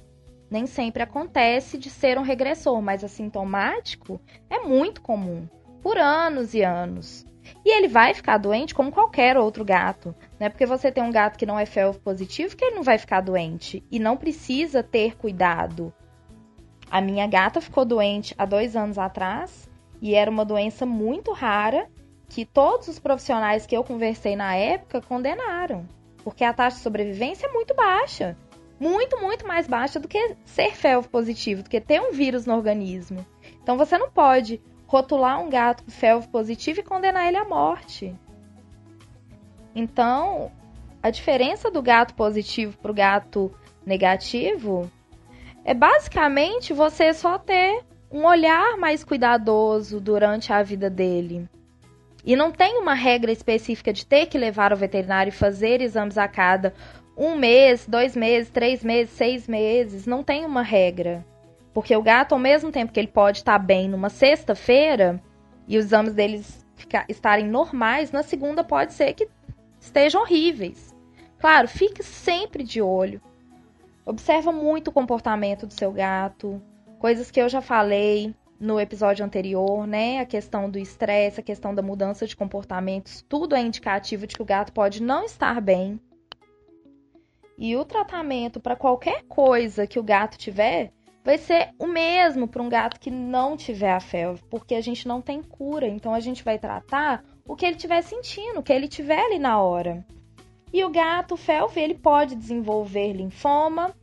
nem 0.52 0.66
sempre 0.66 1.02
acontece 1.02 1.78
de 1.78 1.88
ser 1.88 2.18
um 2.18 2.22
regressor, 2.22 2.82
mas 2.82 3.02
assintomático 3.02 4.20
é 4.50 4.58
muito 4.58 5.00
comum, 5.00 5.48
por 5.80 5.96
anos 5.96 6.52
e 6.52 6.62
anos. 6.62 7.24
E 7.64 7.74
ele 7.74 7.88
vai 7.88 8.12
ficar 8.12 8.36
doente 8.36 8.74
como 8.74 8.92
qualquer 8.92 9.38
outro 9.38 9.64
gato. 9.64 10.14
Não 10.38 10.46
é 10.46 10.50
porque 10.50 10.66
você 10.66 10.92
tem 10.92 11.02
um 11.02 11.10
gato 11.10 11.38
que 11.38 11.46
não 11.46 11.58
é 11.58 11.64
felv 11.64 11.96
positivo 12.00 12.54
que 12.54 12.66
ele 12.66 12.76
não 12.76 12.82
vai 12.82 12.98
ficar 12.98 13.22
doente. 13.22 13.82
E 13.90 13.98
não 13.98 14.14
precisa 14.14 14.82
ter 14.82 15.16
cuidado. 15.16 15.92
A 16.90 17.00
minha 17.00 17.26
gata 17.26 17.60
ficou 17.60 17.86
doente 17.86 18.34
há 18.36 18.44
dois 18.44 18.76
anos 18.76 18.98
atrás 18.98 19.70
e 20.02 20.14
era 20.14 20.30
uma 20.30 20.44
doença 20.44 20.84
muito 20.84 21.32
rara 21.32 21.88
que 22.28 22.44
todos 22.44 22.88
os 22.88 22.98
profissionais 22.98 23.64
que 23.64 23.74
eu 23.74 23.82
conversei 23.82 24.36
na 24.36 24.54
época 24.54 25.00
condenaram. 25.00 25.88
Porque 26.22 26.44
a 26.44 26.52
taxa 26.52 26.76
de 26.76 26.82
sobrevivência 26.82 27.46
é 27.46 27.52
muito 27.52 27.74
baixa 27.74 28.36
muito, 28.82 29.20
muito 29.20 29.46
mais 29.46 29.68
baixa 29.68 30.00
do 30.00 30.08
que 30.08 30.34
ser 30.44 30.74
felv 30.74 31.06
positivo, 31.06 31.62
do 31.62 31.70
que 31.70 31.80
ter 31.80 32.00
um 32.00 32.10
vírus 32.10 32.46
no 32.46 32.56
organismo. 32.56 33.24
Então 33.62 33.78
você 33.78 33.96
não 33.96 34.10
pode 34.10 34.60
rotular 34.88 35.40
um 35.40 35.48
gato 35.48 35.84
com 35.84 35.90
felv 35.92 36.26
positivo 36.26 36.80
e 36.80 36.82
condenar 36.82 37.28
ele 37.28 37.36
à 37.36 37.44
morte. 37.44 38.12
Então, 39.72 40.50
a 41.00 41.10
diferença 41.10 41.70
do 41.70 41.80
gato 41.80 42.12
positivo 42.14 42.76
para 42.78 42.90
o 42.90 42.94
gato 42.94 43.54
negativo 43.86 44.90
é 45.64 45.72
basicamente 45.74 46.72
você 46.72 47.14
só 47.14 47.38
ter 47.38 47.84
um 48.10 48.26
olhar 48.26 48.76
mais 48.78 49.04
cuidadoso 49.04 50.00
durante 50.00 50.52
a 50.52 50.60
vida 50.60 50.90
dele. 50.90 51.48
E 52.24 52.34
não 52.34 52.50
tem 52.50 52.78
uma 52.78 52.94
regra 52.94 53.30
específica 53.30 53.92
de 53.92 54.04
ter 54.04 54.26
que 54.26 54.38
levar 54.38 54.72
ao 54.72 54.78
veterinário 54.78 55.30
e 55.30 55.32
fazer 55.32 55.80
exames 55.80 56.18
a 56.18 56.26
cada 56.26 56.74
um 57.16 57.36
mês, 57.36 57.86
dois 57.86 58.16
meses, 58.16 58.50
três 58.50 58.82
meses, 58.82 59.14
seis 59.14 59.46
meses, 59.46 60.06
não 60.06 60.22
tem 60.22 60.44
uma 60.44 60.62
regra. 60.62 61.24
Porque 61.72 61.96
o 61.96 62.02
gato, 62.02 62.32
ao 62.32 62.38
mesmo 62.38 62.70
tempo 62.70 62.92
que 62.92 63.00
ele 63.00 63.08
pode 63.08 63.38
estar 63.38 63.58
bem 63.58 63.88
numa 63.88 64.10
sexta-feira 64.10 65.22
e 65.66 65.78
os 65.78 65.86
exames 65.86 66.14
deles 66.14 66.66
ficar, 66.74 67.04
estarem 67.08 67.46
normais, 67.46 68.12
na 68.12 68.22
segunda 68.22 68.62
pode 68.62 68.92
ser 68.92 69.14
que 69.14 69.28
estejam 69.80 70.22
horríveis. 70.22 70.94
Claro, 71.38 71.66
fique 71.68 72.02
sempre 72.02 72.62
de 72.62 72.80
olho. 72.80 73.20
Observa 74.04 74.52
muito 74.52 74.88
o 74.88 74.92
comportamento 74.92 75.66
do 75.66 75.72
seu 75.72 75.92
gato, 75.92 76.60
coisas 76.98 77.30
que 77.30 77.40
eu 77.40 77.48
já 77.48 77.60
falei 77.60 78.34
no 78.60 78.78
episódio 78.78 79.24
anterior, 79.24 79.86
né? 79.86 80.20
A 80.20 80.26
questão 80.26 80.70
do 80.70 80.78
estresse, 80.78 81.40
a 81.40 81.42
questão 81.42 81.74
da 81.74 81.82
mudança 81.82 82.26
de 82.26 82.36
comportamentos, 82.36 83.24
tudo 83.28 83.56
é 83.56 83.60
indicativo 83.60 84.26
de 84.26 84.36
que 84.36 84.42
o 84.42 84.46
gato 84.46 84.72
pode 84.72 85.02
não 85.02 85.24
estar 85.24 85.60
bem. 85.60 86.00
E 87.58 87.76
o 87.76 87.84
tratamento 87.84 88.60
para 88.60 88.76
qualquer 88.76 89.22
coisa 89.24 89.86
que 89.86 89.98
o 89.98 90.02
gato 90.02 90.38
tiver 90.38 90.92
vai 91.24 91.38
ser 91.38 91.70
o 91.78 91.86
mesmo 91.86 92.48
para 92.48 92.62
um 92.62 92.68
gato 92.68 92.98
que 92.98 93.10
não 93.10 93.56
tiver 93.56 93.92
a 93.92 94.00
felv, 94.00 94.40
porque 94.50 94.74
a 94.74 94.80
gente 94.80 95.06
não 95.06 95.20
tem 95.20 95.42
cura. 95.42 95.86
Então 95.86 96.12
a 96.12 96.20
gente 96.20 96.42
vai 96.42 96.58
tratar 96.58 97.24
o 97.46 97.54
que 97.54 97.64
ele 97.64 97.76
estiver 97.76 98.02
sentindo, 98.02 98.60
o 98.60 98.62
que 98.62 98.72
ele 98.72 98.88
tiver 98.88 99.20
ali 99.20 99.38
na 99.38 99.60
hora. 99.60 100.04
E 100.72 100.82
o 100.84 100.90
gato 100.90 101.36
felv, 101.36 101.76
ele 101.76 101.94
pode 101.94 102.34
desenvolver 102.34 103.12
linfoma, 103.12 103.94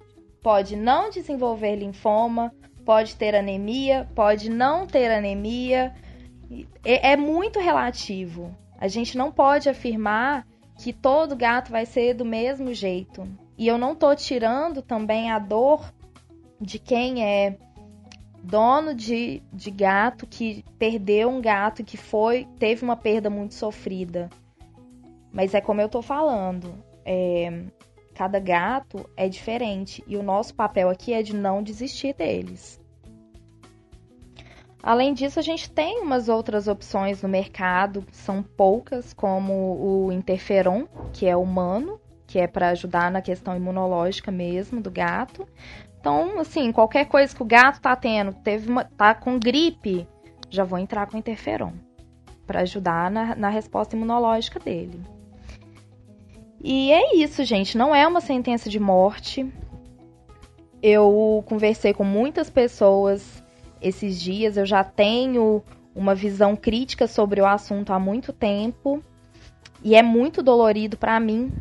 pode 0.41 0.75
não 0.75 1.09
desenvolver 1.09 1.75
linfoma, 1.75 2.53
pode 2.85 3.15
ter 3.15 3.35
anemia, 3.35 4.07
pode 4.15 4.49
não 4.49 4.85
ter 4.85 5.11
anemia. 5.11 5.93
É, 6.85 7.11
é 7.11 7.17
muito 7.17 7.59
relativo. 7.59 8.55
A 8.77 8.87
gente 8.87 9.17
não 9.17 9.31
pode 9.31 9.67
afirmar 9.67 10.45
que 10.79 10.93
todo 10.93 11.36
gato 11.36 11.71
vai 11.71 11.86
ser 11.86 12.13
do 12.13 12.24
mesmo 12.24 12.74
jeito. 12.74 13.27
E 13.57 13.67
eu 13.67 13.77
não 13.77 13.93
tô 13.93 14.15
tirando 14.15 14.81
também 14.81 15.29
a 15.29 15.38
dor 15.38 15.93
de 16.59 16.79
quem 16.79 17.21
é 17.21 17.57
dono 18.41 18.95
de, 18.95 19.43
de 19.51 19.69
gato 19.69 20.25
que 20.25 20.63
perdeu 20.79 21.29
um 21.29 21.41
gato 21.41 21.83
que 21.83 21.98
foi 21.98 22.48
teve 22.57 22.86
uma 22.86 22.95
perda 22.95 23.29
muito 23.29 23.55
sofrida. 23.55 24.29
Mas 25.33 25.53
é 25.53 25.59
como 25.59 25.81
eu 25.81 25.89
tô 25.89 26.01
falando, 26.01 26.74
é, 27.05 27.65
cada 28.15 28.39
gato 28.39 29.07
é 29.17 29.27
diferente 29.27 30.01
e 30.07 30.15
o 30.15 30.24
nosso 30.24 30.55
papel 30.55 30.89
aqui 30.89 31.12
é 31.12 31.21
de 31.21 31.36
não 31.36 31.62
desistir 31.62 32.15
deles. 32.15 32.79
Além 34.81 35.13
disso, 35.13 35.39
a 35.39 35.41
gente 35.41 35.69
tem 35.69 36.00
umas 36.01 36.29
outras 36.29 36.67
opções 36.67 37.21
no 37.21 37.27
mercado, 37.27 38.05
são 38.12 38.41
poucas, 38.41 39.13
como 39.13 40.05
o 40.05 40.12
interferon, 40.12 40.86
que 41.12 41.27
é 41.27 41.36
humano, 41.36 42.00
que 42.25 42.39
é 42.39 42.48
para 42.48 42.69
ajudar 42.69 43.12
na 43.12 43.21
questão 43.21 43.55
imunológica 43.55 44.31
mesmo 44.31 44.79
do 44.79 44.89
gato. 44.89 45.45
Então, 46.00 46.39
assim, 46.39 46.71
qualquer 46.71 47.05
coisa 47.05 47.36
que 47.36 47.43
o 47.43 47.45
gato 47.45 47.81
tá 47.81 47.95
tendo, 47.95 48.33
teve 48.33 48.69
uma, 48.69 48.86
tá 48.86 49.13
com 49.13 49.38
gripe, 49.38 50.07
já 50.50 50.63
vou 50.63 50.79
entrar 50.79 51.07
com 51.07 51.17
interferon 51.17 51.74
para 52.48 52.62
ajudar 52.62 53.12
na, 53.12 53.36
na 53.36 53.50
resposta 53.50 53.95
imunológica 53.95 54.59
dele. 54.59 55.01
E 56.63 56.91
é 56.91 57.15
isso, 57.15 57.43
gente. 57.43 57.77
Não 57.77 57.93
é 57.93 58.07
uma 58.07 58.21
sentença 58.21 58.69
de 58.69 58.79
morte. 58.79 59.51
Eu 60.81 61.43
conversei 61.48 61.93
com 61.93 62.03
muitas 62.03 62.50
pessoas 62.50 63.38
esses 63.81 64.19
dias. 64.19 64.57
Eu 64.57 64.65
já 64.65 64.83
tenho 64.83 65.63
uma 65.95 66.15
visão 66.15 66.55
crítica 66.55 67.07
sobre 67.07 67.41
o 67.41 67.45
assunto 67.45 67.91
há 67.91 68.00
muito 68.00 68.31
tempo. 68.31 69.03
E 69.83 69.95
é 69.95 70.03
muito 70.03 70.43
dolorido 70.43 70.98
para 70.98 71.19
mim 71.19 71.51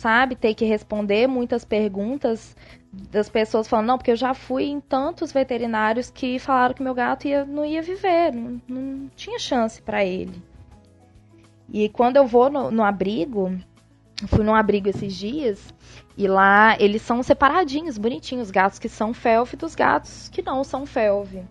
sabe? 0.00 0.34
Ter 0.34 0.54
que 0.54 0.64
responder 0.64 1.26
muitas 1.26 1.64
perguntas 1.64 2.56
das 2.92 3.28
pessoas 3.28 3.68
falando, 3.68 3.86
não, 3.86 3.98
porque 3.98 4.10
eu 4.10 4.16
já 4.16 4.32
fui 4.32 4.64
em 4.64 4.80
tantos 4.80 5.30
veterinários 5.30 6.10
que 6.10 6.38
falaram 6.38 6.74
que 6.74 6.82
meu 6.82 6.94
gato 6.94 7.28
ia, 7.28 7.44
não 7.44 7.64
ia 7.64 7.82
viver, 7.82 8.32
não, 8.32 8.60
não 8.66 9.10
tinha 9.14 9.38
chance 9.38 9.80
para 9.80 10.04
ele. 10.04 10.42
E 11.68 11.88
quando 11.88 12.16
eu 12.16 12.26
vou 12.26 12.50
no, 12.50 12.70
no 12.70 12.82
abrigo, 12.82 13.52
fui 14.28 14.44
num 14.44 14.54
abrigo 14.54 14.88
esses 14.88 15.14
dias 15.14 15.74
e 16.16 16.26
lá 16.28 16.76
eles 16.78 17.02
são 17.02 17.22
separadinhos, 17.22 17.96
bonitinhos, 17.96 18.50
gatos 18.50 18.78
que 18.78 18.88
são 18.88 19.14
felve 19.14 19.56
dos 19.56 19.74
gatos 19.74 20.28
que 20.28 20.42
não 20.42 20.62
são 20.62 20.84
felve. 20.86 21.42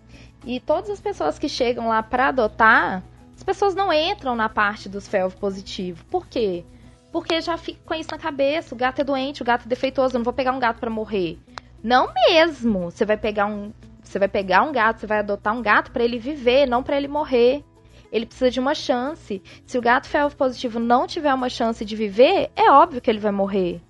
E 0.46 0.60
todas 0.60 0.90
as 0.90 1.02
pessoas 1.02 1.38
que 1.38 1.50
chegam 1.50 1.88
lá 1.88 2.02
para 2.02 2.28
adotar, 2.28 3.04
as 3.36 3.44
pessoas 3.44 3.76
não 3.76 3.92
entram 3.92 4.36
na 4.36 4.48
parte 4.48 4.88
dos 4.88 5.08
felve 5.08 5.36
positivo. 5.38 6.04
Por 6.06 6.28
quê? 6.28 6.64
Porque 7.12 7.42
já 7.42 7.58
fica 7.58 7.80
com 7.86 7.94
isso 7.94 8.12
na 8.12 8.18
cabeça, 8.18 8.76
o 8.76 8.78
gato 8.78 9.02
é 9.02 9.04
doente, 9.04 9.42
o 9.42 9.46
gato 9.46 9.66
é 9.66 9.68
defeituoso, 9.68 10.16
eu 10.16 10.20
não 10.20 10.24
vou 10.24 10.34
pegar 10.34 10.52
um 10.52 10.60
gato 10.60 10.80
para 10.80 10.90
morrer. 10.90 11.40
Não 11.84 12.14
mesmo. 12.14 12.92
Você 12.92 13.06
vai 13.06 13.18
pegar 13.18 13.48
um, 13.48 13.72
você 14.04 14.20
vai 14.20 14.28
pegar 14.28 14.64
um 14.64 14.72
gato, 14.72 15.00
você 15.00 15.08
vai 15.08 15.20
adotar 15.20 15.56
um 15.56 15.62
gato 15.62 15.92
para 15.92 16.04
ele 16.04 16.20
viver, 16.20 16.68
não 16.68 16.84
para 16.84 16.98
ele 16.98 17.08
morrer. 17.08 17.64
Ele 18.12 18.26
precisa 18.26 18.50
de 18.50 18.60
uma 18.60 18.74
chance. 18.74 19.42
Se 19.66 19.78
o 19.78 19.82
gato 19.82 20.08
felve 20.08 20.36
positivo 20.36 20.80
não 20.80 21.06
tiver 21.06 21.34
uma 21.34 21.50
chance 21.50 21.86
de 21.86 21.96
viver, 21.96 22.52
é 22.56 22.72
óbvio 22.72 23.02
que 23.02 23.10
ele 23.10 23.20
vai 23.20 23.32
morrer. 23.32 23.82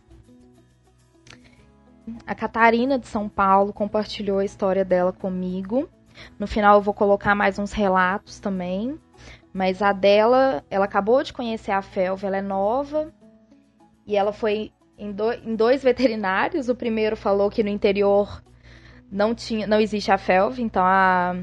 A 2.26 2.36
Catarina 2.36 2.98
de 3.00 3.08
São 3.08 3.30
Paulo 3.30 3.72
compartilhou 3.72 4.40
a 4.40 4.46
história 4.46 4.84
dela 4.84 5.14
comigo. 5.14 5.90
No 6.38 6.48
final 6.48 6.76
eu 6.76 6.82
vou 6.82 6.94
colocar 6.94 7.34
mais 7.34 7.58
uns 7.58 7.72
relatos 7.72 8.40
também. 8.40 9.00
Mas 9.54 9.82
a 9.82 9.94
dela, 9.94 10.64
ela 10.70 10.86
acabou 10.86 11.24
de 11.24 11.34
conhecer 11.34 11.72
a 11.72 11.82
felve, 11.82 12.26
ela 12.26 12.38
é 12.38 12.42
nova. 12.42 13.14
E 14.06 14.18
ela 14.18 14.34
foi 14.34 14.72
em, 14.98 15.12
do, 15.12 15.32
em 15.32 15.56
dois 15.56 15.82
veterinários. 15.84 16.68
O 16.68 16.76
primeiro 16.76 17.16
falou 17.16 17.50
que 17.50 17.64
no 17.64 17.70
interior 17.70 18.44
não 19.10 19.34
tinha, 19.34 19.66
não 19.66 19.80
existe 19.80 20.12
a 20.12 20.18
felve, 20.18 20.62
então 20.62 20.84
a, 20.86 21.36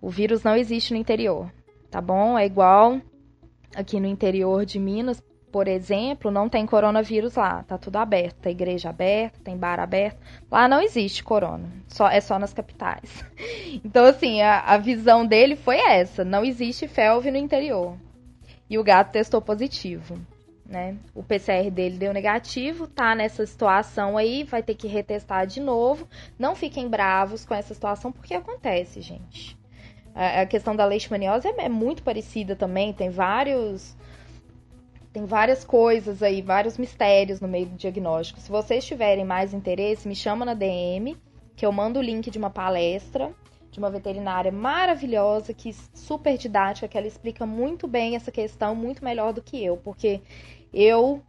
o 0.00 0.10
vírus 0.10 0.42
não 0.42 0.54
existe 0.54 0.92
no 0.92 1.00
interior 1.00 1.50
tá 1.90 2.00
bom? 2.00 2.38
É 2.38 2.46
igual 2.46 3.00
aqui 3.74 4.00
no 4.00 4.06
interior 4.06 4.64
de 4.64 4.78
Minas, 4.78 5.22
por 5.52 5.68
exemplo, 5.68 6.30
não 6.30 6.48
tem 6.48 6.66
coronavírus 6.66 7.34
lá, 7.36 7.62
tá 7.62 7.78
tudo 7.78 7.96
aberto, 7.96 8.36
tá 8.36 8.50
igreja 8.50 8.90
aberta, 8.90 9.38
tem 9.42 9.56
bar 9.56 9.80
aberto. 9.80 10.18
Lá 10.50 10.68
não 10.68 10.82
existe 10.82 11.24
corona, 11.24 11.70
só 11.88 12.08
é 12.08 12.20
só 12.20 12.38
nas 12.38 12.52
capitais. 12.52 13.24
Então, 13.84 14.04
assim, 14.06 14.40
a, 14.40 14.60
a 14.60 14.78
visão 14.78 15.26
dele 15.26 15.54
foi 15.54 15.76
essa: 15.76 16.24
não 16.24 16.44
existe 16.44 16.88
felve 16.88 17.30
no 17.30 17.36
interior. 17.36 17.96
E 18.68 18.78
o 18.78 18.84
gato 18.84 19.12
testou 19.12 19.40
positivo. 19.40 20.18
Né? 20.64 20.96
O 21.14 21.22
PCR 21.22 21.70
dele 21.70 21.96
deu 21.96 22.12
negativo, 22.12 22.88
tá 22.88 23.14
nessa 23.14 23.46
situação 23.46 24.16
aí, 24.16 24.42
vai 24.44 24.62
ter 24.62 24.74
que 24.74 24.88
retestar 24.88 25.46
de 25.46 25.60
novo. 25.60 26.08
Não 26.38 26.56
fiquem 26.56 26.88
bravos 26.88 27.44
com 27.44 27.54
essa 27.54 27.72
situação, 27.72 28.10
porque 28.10 28.34
acontece, 28.34 29.00
gente. 29.00 29.56
A, 30.16 30.46
questão 30.46 30.74
da 30.74 30.86
leishmaniose 30.86 31.46
é, 31.46 31.66
é 31.66 31.68
muito 31.68 32.02
parecida 32.02 32.56
também, 32.56 32.92
tem 32.92 33.10
vários 33.10 33.94
tem 35.12 35.24
várias 35.24 35.64
coisas 35.64 36.22
aí, 36.22 36.42
vários 36.42 36.76
mistérios 36.76 37.40
no 37.40 37.48
meio 37.48 37.66
do 37.66 37.76
diagnóstico. 37.76 38.40
Se 38.40 38.50
vocês 38.50 38.84
tiverem 38.84 39.24
mais 39.24 39.54
interesse, 39.54 40.06
me 40.06 40.14
chama 40.14 40.44
na 40.44 40.52
DM, 40.52 41.16
que 41.54 41.64
eu 41.64 41.72
mando 41.72 41.98
o 41.98 42.02
link 42.02 42.30
de 42.30 42.36
uma 42.36 42.50
palestra 42.50 43.32
de 43.76 43.78
uma 43.78 43.90
veterinária 43.90 44.50
maravilhosa, 44.50 45.52
que 45.52 45.70
super 45.94 46.38
didática, 46.38 46.88
que 46.88 46.96
ela 46.96 47.06
explica 47.06 47.44
muito 47.44 47.86
bem 47.86 48.16
essa 48.16 48.32
questão, 48.32 48.74
muito 48.74 49.04
melhor 49.04 49.34
do 49.34 49.42
que 49.42 49.62
eu, 49.62 49.76
porque 49.76 50.22
eu 50.72 51.22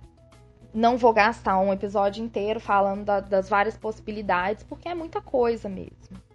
não 0.74 0.96
vou 0.96 1.12
gastar 1.12 1.60
um 1.60 1.74
episódio 1.74 2.24
inteiro 2.24 2.60
falando 2.62 3.04
da, 3.04 3.20
das 3.20 3.50
várias 3.50 3.78
possibilidades, 3.78 4.64
porque 4.64 4.88
é 4.88 4.96
muita 4.96 5.20
coisa 5.20 5.68
mesmo. 5.68 6.27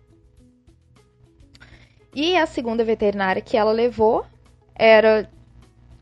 E 2.15 2.37
a 2.37 2.45
segunda 2.47 2.85
veterinária 2.85 3.41
que 3.41 3.57
ela 3.57 3.73
levou 3.73 4.27
era 4.75 5.31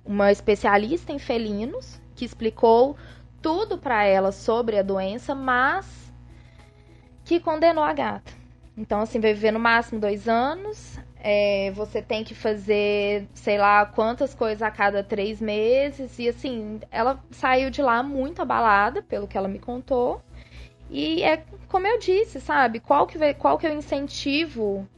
uma 0.04 0.32
especialista 0.32 1.12
em 1.12 1.18
felinos 1.18 2.00
que 2.16 2.24
explicou 2.24 2.96
tudo 3.40 3.78
para 3.78 4.04
ela 4.04 4.32
sobre 4.32 4.78
a 4.78 4.82
doença, 4.82 5.34
mas 5.34 6.12
que 7.24 7.38
condenou 7.38 7.84
a 7.84 7.92
gata. 7.92 8.32
Então, 8.76 9.00
assim, 9.00 9.20
vai 9.20 9.32
viver 9.32 9.52
no 9.52 9.60
máximo 9.60 10.00
dois 10.00 10.28
anos. 10.28 10.98
É, 11.22 11.70
você 11.76 12.02
tem 12.02 12.24
que 12.24 12.34
fazer, 12.34 13.28
sei 13.34 13.58
lá, 13.58 13.86
quantas 13.86 14.34
coisas 14.34 14.62
a 14.62 14.70
cada 14.70 15.04
três 15.04 15.40
meses. 15.40 16.18
E, 16.18 16.28
assim, 16.28 16.80
ela 16.90 17.22
saiu 17.30 17.70
de 17.70 17.82
lá 17.82 18.02
muito 18.02 18.42
abalada, 18.42 19.02
pelo 19.02 19.28
que 19.28 19.38
ela 19.38 19.48
me 19.48 19.58
contou. 19.58 20.20
E 20.90 21.22
é 21.22 21.44
como 21.68 21.86
eu 21.86 21.98
disse, 21.98 22.40
sabe? 22.40 22.80
Qual 22.80 23.06
que, 23.06 23.34
qual 23.34 23.58
que 23.58 23.66
é 23.66 23.70
o 23.70 23.74
incentivo 23.74 24.88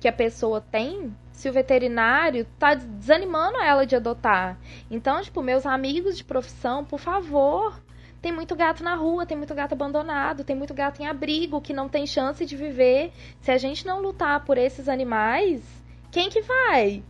que 0.00 0.08
a 0.08 0.12
pessoa 0.12 0.60
tem 0.60 1.14
se 1.30 1.48
o 1.48 1.52
veterinário 1.52 2.46
tá 2.58 2.74
desanimando 2.74 3.58
ela 3.58 3.86
de 3.86 3.94
adotar. 3.94 4.58
Então, 4.90 5.22
tipo, 5.22 5.42
meus 5.42 5.66
amigos 5.66 6.16
de 6.16 6.24
profissão, 6.24 6.84
por 6.84 6.98
favor, 6.98 7.80
tem 8.20 8.32
muito 8.32 8.54
gato 8.56 8.82
na 8.82 8.94
rua, 8.94 9.24
tem 9.24 9.36
muito 9.36 9.54
gato 9.54 9.72
abandonado, 9.72 10.44
tem 10.44 10.56
muito 10.56 10.74
gato 10.74 11.00
em 11.00 11.06
abrigo 11.06 11.60
que 11.60 11.72
não 11.72 11.88
tem 11.88 12.06
chance 12.06 12.44
de 12.44 12.56
viver. 12.56 13.12
Se 13.40 13.50
a 13.50 13.58
gente 13.58 13.86
não 13.86 14.02
lutar 14.02 14.44
por 14.44 14.58
esses 14.58 14.88
animais, 14.88 15.62
quem 16.10 16.28
que 16.28 16.42
vai? 16.42 17.02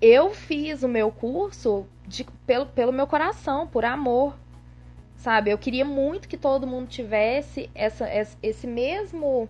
Eu 0.00 0.30
fiz 0.30 0.82
o 0.82 0.88
meu 0.88 1.12
curso 1.12 1.86
de, 2.06 2.24
pelo, 2.46 2.66
pelo 2.66 2.92
meu 2.92 3.06
coração, 3.06 3.66
por 3.66 3.84
amor. 3.84 4.36
Sabe? 5.16 5.50
Eu 5.50 5.58
queria 5.58 5.84
muito 5.84 6.26
que 6.26 6.36
todo 6.36 6.66
mundo 6.66 6.88
tivesse 6.88 7.70
essa, 7.74 8.08
esse 8.42 8.66
mesmo 8.66 9.48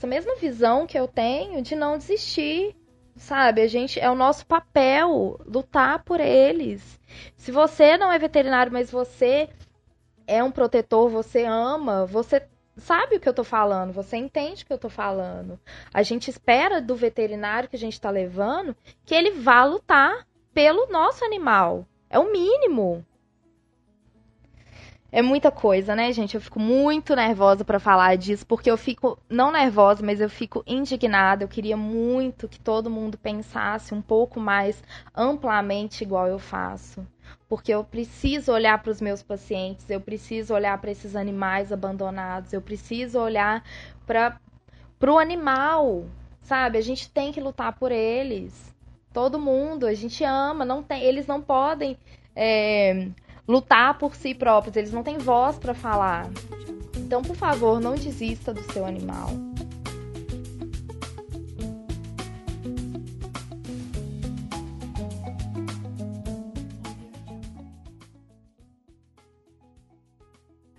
essa 0.00 0.06
mesma 0.06 0.34
visão 0.36 0.86
que 0.86 0.98
eu 0.98 1.06
tenho 1.06 1.60
de 1.60 1.76
não 1.76 1.98
desistir, 1.98 2.74
sabe? 3.16 3.60
A 3.60 3.66
gente 3.66 4.00
é 4.00 4.10
o 4.10 4.14
nosso 4.14 4.46
papel 4.46 5.38
lutar 5.44 6.02
por 6.02 6.20
eles. 6.20 6.98
Se 7.36 7.52
você 7.52 7.98
não 7.98 8.10
é 8.10 8.18
veterinário, 8.18 8.72
mas 8.72 8.90
você 8.90 9.50
é 10.26 10.42
um 10.42 10.50
protetor, 10.50 11.10
você 11.10 11.44
ama, 11.44 12.06
você 12.06 12.42
sabe 12.78 13.16
o 13.16 13.20
que 13.20 13.28
eu 13.28 13.34
tô 13.34 13.44
falando, 13.44 13.92
você 13.92 14.16
entende 14.16 14.62
o 14.62 14.66
que 14.66 14.72
eu 14.72 14.78
tô 14.78 14.88
falando. 14.88 15.60
A 15.92 16.02
gente 16.02 16.30
espera 16.30 16.80
do 16.80 16.96
veterinário 16.96 17.68
que 17.68 17.76
a 17.76 17.78
gente 17.78 18.00
tá 18.00 18.08
levando 18.08 18.74
que 19.04 19.14
ele 19.14 19.32
vá 19.32 19.64
lutar 19.64 20.26
pelo 20.54 20.86
nosso 20.86 21.26
animal. 21.26 21.86
É 22.08 22.18
o 22.18 22.32
mínimo. 22.32 23.04
É 25.12 25.20
muita 25.22 25.50
coisa, 25.50 25.96
né, 25.96 26.12
gente? 26.12 26.36
Eu 26.36 26.40
fico 26.40 26.60
muito 26.60 27.16
nervosa 27.16 27.64
para 27.64 27.80
falar 27.80 28.16
disso, 28.16 28.46
porque 28.46 28.70
eu 28.70 28.76
fico 28.76 29.18
não 29.28 29.50
nervosa, 29.50 30.04
mas 30.04 30.20
eu 30.20 30.30
fico 30.30 30.62
indignada. 30.64 31.42
Eu 31.42 31.48
queria 31.48 31.76
muito 31.76 32.48
que 32.48 32.60
todo 32.60 32.88
mundo 32.88 33.18
pensasse 33.18 33.92
um 33.92 34.00
pouco 34.00 34.38
mais 34.38 34.82
amplamente 35.14 36.04
igual 36.04 36.28
eu 36.28 36.38
faço. 36.38 37.04
Porque 37.48 37.74
eu 37.74 37.82
preciso 37.82 38.52
olhar 38.52 38.80
para 38.80 38.92
os 38.92 39.00
meus 39.00 39.20
pacientes, 39.20 39.88
eu 39.90 40.00
preciso 40.00 40.54
olhar 40.54 40.78
para 40.78 40.92
esses 40.92 41.16
animais 41.16 41.72
abandonados, 41.72 42.52
eu 42.52 42.62
preciso 42.62 43.18
olhar 43.18 43.64
para 44.06 44.38
o 45.12 45.18
animal, 45.18 46.04
sabe? 46.42 46.78
A 46.78 46.80
gente 46.80 47.10
tem 47.10 47.32
que 47.32 47.40
lutar 47.40 47.72
por 47.72 47.90
eles. 47.90 48.72
Todo 49.12 49.40
mundo, 49.40 49.86
a 49.86 49.94
gente 49.94 50.22
ama, 50.22 50.64
não 50.64 50.84
tem, 50.84 51.02
eles 51.02 51.26
não 51.26 51.42
podem 51.42 51.98
é, 52.36 53.08
lutar 53.50 53.98
por 53.98 54.14
si 54.14 54.32
próprios, 54.32 54.76
eles 54.76 54.92
não 54.92 55.02
têm 55.02 55.18
voz 55.18 55.58
para 55.58 55.74
falar. 55.74 56.30
Então, 56.96 57.20
por 57.20 57.34
favor, 57.34 57.80
não 57.80 57.96
desista 57.96 58.54
do 58.54 58.62
seu 58.72 58.86
animal. 58.86 59.30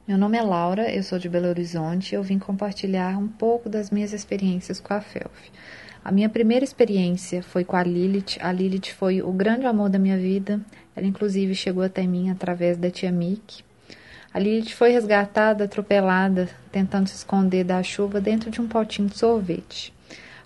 Meu 0.08 0.18
nome 0.18 0.38
é 0.38 0.42
Laura, 0.42 0.94
eu 0.94 1.04
sou 1.04 1.20
de 1.20 1.28
Belo 1.28 1.48
Horizonte 1.48 2.14
e 2.14 2.16
eu 2.16 2.24
vim 2.24 2.40
compartilhar 2.40 3.18
um 3.18 3.28
pouco 3.28 3.70
das 3.70 3.90
minhas 3.92 4.14
experiências 4.14 4.80
com 4.80 4.94
a 4.94 5.02
FELF. 5.02 5.52
A 6.04 6.12
minha 6.12 6.30
primeira 6.30 6.66
experiência 6.66 7.44
foi 7.44 7.64
com 7.64 7.76
a 7.76 7.84
Lilith. 7.84 8.40
A 8.42 8.52
Lilith 8.52 8.92
foi 8.92 9.22
o 9.22 9.32
grande 9.32 9.68
amor 9.68 9.88
da 9.88 10.00
minha 10.00 10.18
vida. 10.18 10.60
Ela, 10.96 11.06
inclusive, 11.06 11.54
chegou 11.54 11.84
até 11.84 12.08
mim 12.08 12.32
através 12.32 12.76
da 12.76 12.90
tia 12.90 13.12
Mick. 13.12 13.64
A 14.34 14.40
Lilith 14.40 14.72
foi 14.72 14.90
resgatada, 14.90 15.66
atropelada, 15.66 16.50
tentando 16.72 17.08
se 17.08 17.18
esconder 17.18 17.64
da 17.64 17.84
chuva 17.84 18.20
dentro 18.20 18.50
de 18.50 18.60
um 18.60 18.68
potinho 18.68 19.10
de 19.10 19.18
sorvete. 19.18 19.94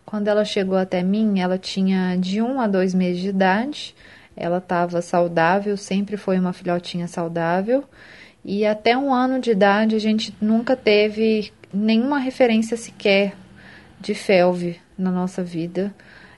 Quando 0.06 0.28
ela 0.28 0.44
chegou 0.44 0.78
até 0.78 1.02
mim, 1.02 1.40
ela 1.40 1.58
tinha 1.58 2.18
de 2.18 2.42
um 2.42 2.60
a 2.60 2.68
dois 2.68 2.94
meses 2.94 3.22
de 3.22 3.30
idade. 3.30 3.96
Ela 4.36 4.58
estava 4.58 5.02
saudável, 5.02 5.78
sempre 5.78 6.18
foi 6.18 6.38
uma 6.38 6.52
filhotinha 6.52 7.08
saudável. 7.08 7.86
E 8.44 8.66
até 8.66 8.98
um 8.98 9.14
ano 9.14 9.40
de 9.40 9.52
idade 9.52 9.96
a 9.96 10.00
gente 10.00 10.36
nunca 10.42 10.76
teve 10.76 11.54
nenhuma 11.74 12.20
referência 12.20 12.76
sequer 12.76 13.34
de 14.02 14.14
felve 14.14 14.84
na 14.98 15.12
nossa 15.12 15.44
vida. 15.44 15.94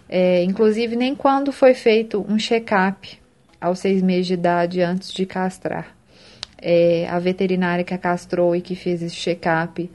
É, 0.09 0.43
inclusive, 0.43 0.95
nem 0.95 1.15
quando 1.15 1.51
foi 1.51 1.73
feito 1.73 2.25
um 2.27 2.39
check-up 2.39 3.19
aos 3.59 3.79
seis 3.79 4.01
meses 4.01 4.27
de 4.27 4.33
idade 4.33 4.81
antes 4.81 5.11
de 5.11 5.25
castrar. 5.25 5.95
É, 6.59 7.07
a 7.09 7.19
veterinária 7.19 7.83
que 7.83 7.93
a 7.93 7.97
castrou 7.97 8.55
e 8.55 8.61
que 8.61 8.75
fez 8.75 9.01
esse 9.03 9.15
check-up 9.15 9.89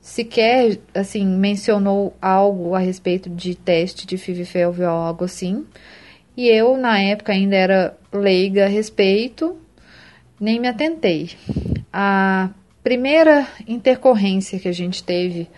sequer 0.00 0.78
assim 0.94 1.26
mencionou 1.26 2.16
algo 2.22 2.74
a 2.74 2.78
respeito 2.78 3.28
de 3.28 3.54
teste 3.54 4.06
de 4.06 4.16
FIV-FeLV 4.16 4.82
ou 4.82 4.88
algo 4.88 5.24
assim. 5.24 5.66
E 6.36 6.48
eu, 6.48 6.76
na 6.76 7.00
época, 7.00 7.32
ainda 7.32 7.56
era 7.56 7.98
leiga 8.12 8.66
a 8.66 8.68
respeito. 8.68 9.56
nem 10.40 10.60
me 10.60 10.68
atentei. 10.68 11.30
A 11.92 12.50
primeira 12.82 13.46
intercorrência 13.66 14.58
que 14.58 14.68
a 14.68 14.72
gente 14.72 15.02
teve, 15.02 15.48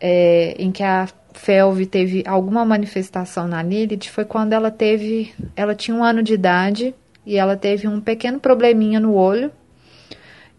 é, 0.00 0.54
em 0.56 0.70
que 0.70 0.84
a 0.84 1.08
Felve 1.38 1.86
teve 1.86 2.24
alguma 2.26 2.64
manifestação 2.64 3.46
na 3.46 3.62
Lilith, 3.62 4.10
foi 4.10 4.24
quando 4.24 4.52
ela 4.52 4.72
teve, 4.72 5.32
ela 5.54 5.72
tinha 5.72 5.96
um 5.96 6.02
ano 6.02 6.20
de 6.20 6.34
idade 6.34 6.92
e 7.24 7.36
ela 7.36 7.56
teve 7.56 7.86
um 7.86 8.00
pequeno 8.00 8.40
probleminha 8.40 8.98
no 8.98 9.14
olho. 9.14 9.52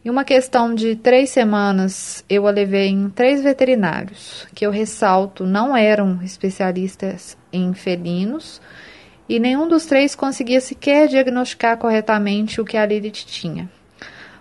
Em 0.03 0.09
uma 0.09 0.23
questão 0.23 0.73
de 0.73 0.95
três 0.95 1.31
semanas, 1.31 2.23
eu 2.29 2.47
a 2.47 2.51
levei 2.51 2.87
em 2.87 3.09
três 3.09 3.43
veterinários, 3.43 4.47
que 4.55 4.65
eu 4.65 4.71
ressalto 4.71 5.45
não 5.45 5.75
eram 5.75 6.23
especialistas 6.23 7.37
em 7.51 7.73
felinos, 7.73 8.61
e 9.27 9.37
nenhum 9.37 9.67
dos 9.67 9.85
três 9.85 10.15
conseguia 10.15 10.61
sequer 10.61 11.09
diagnosticar 11.09 11.77
corretamente 11.77 12.61
o 12.61 12.65
que 12.65 12.77
a 12.77 12.85
Lilith 12.85 13.25
tinha. 13.27 13.69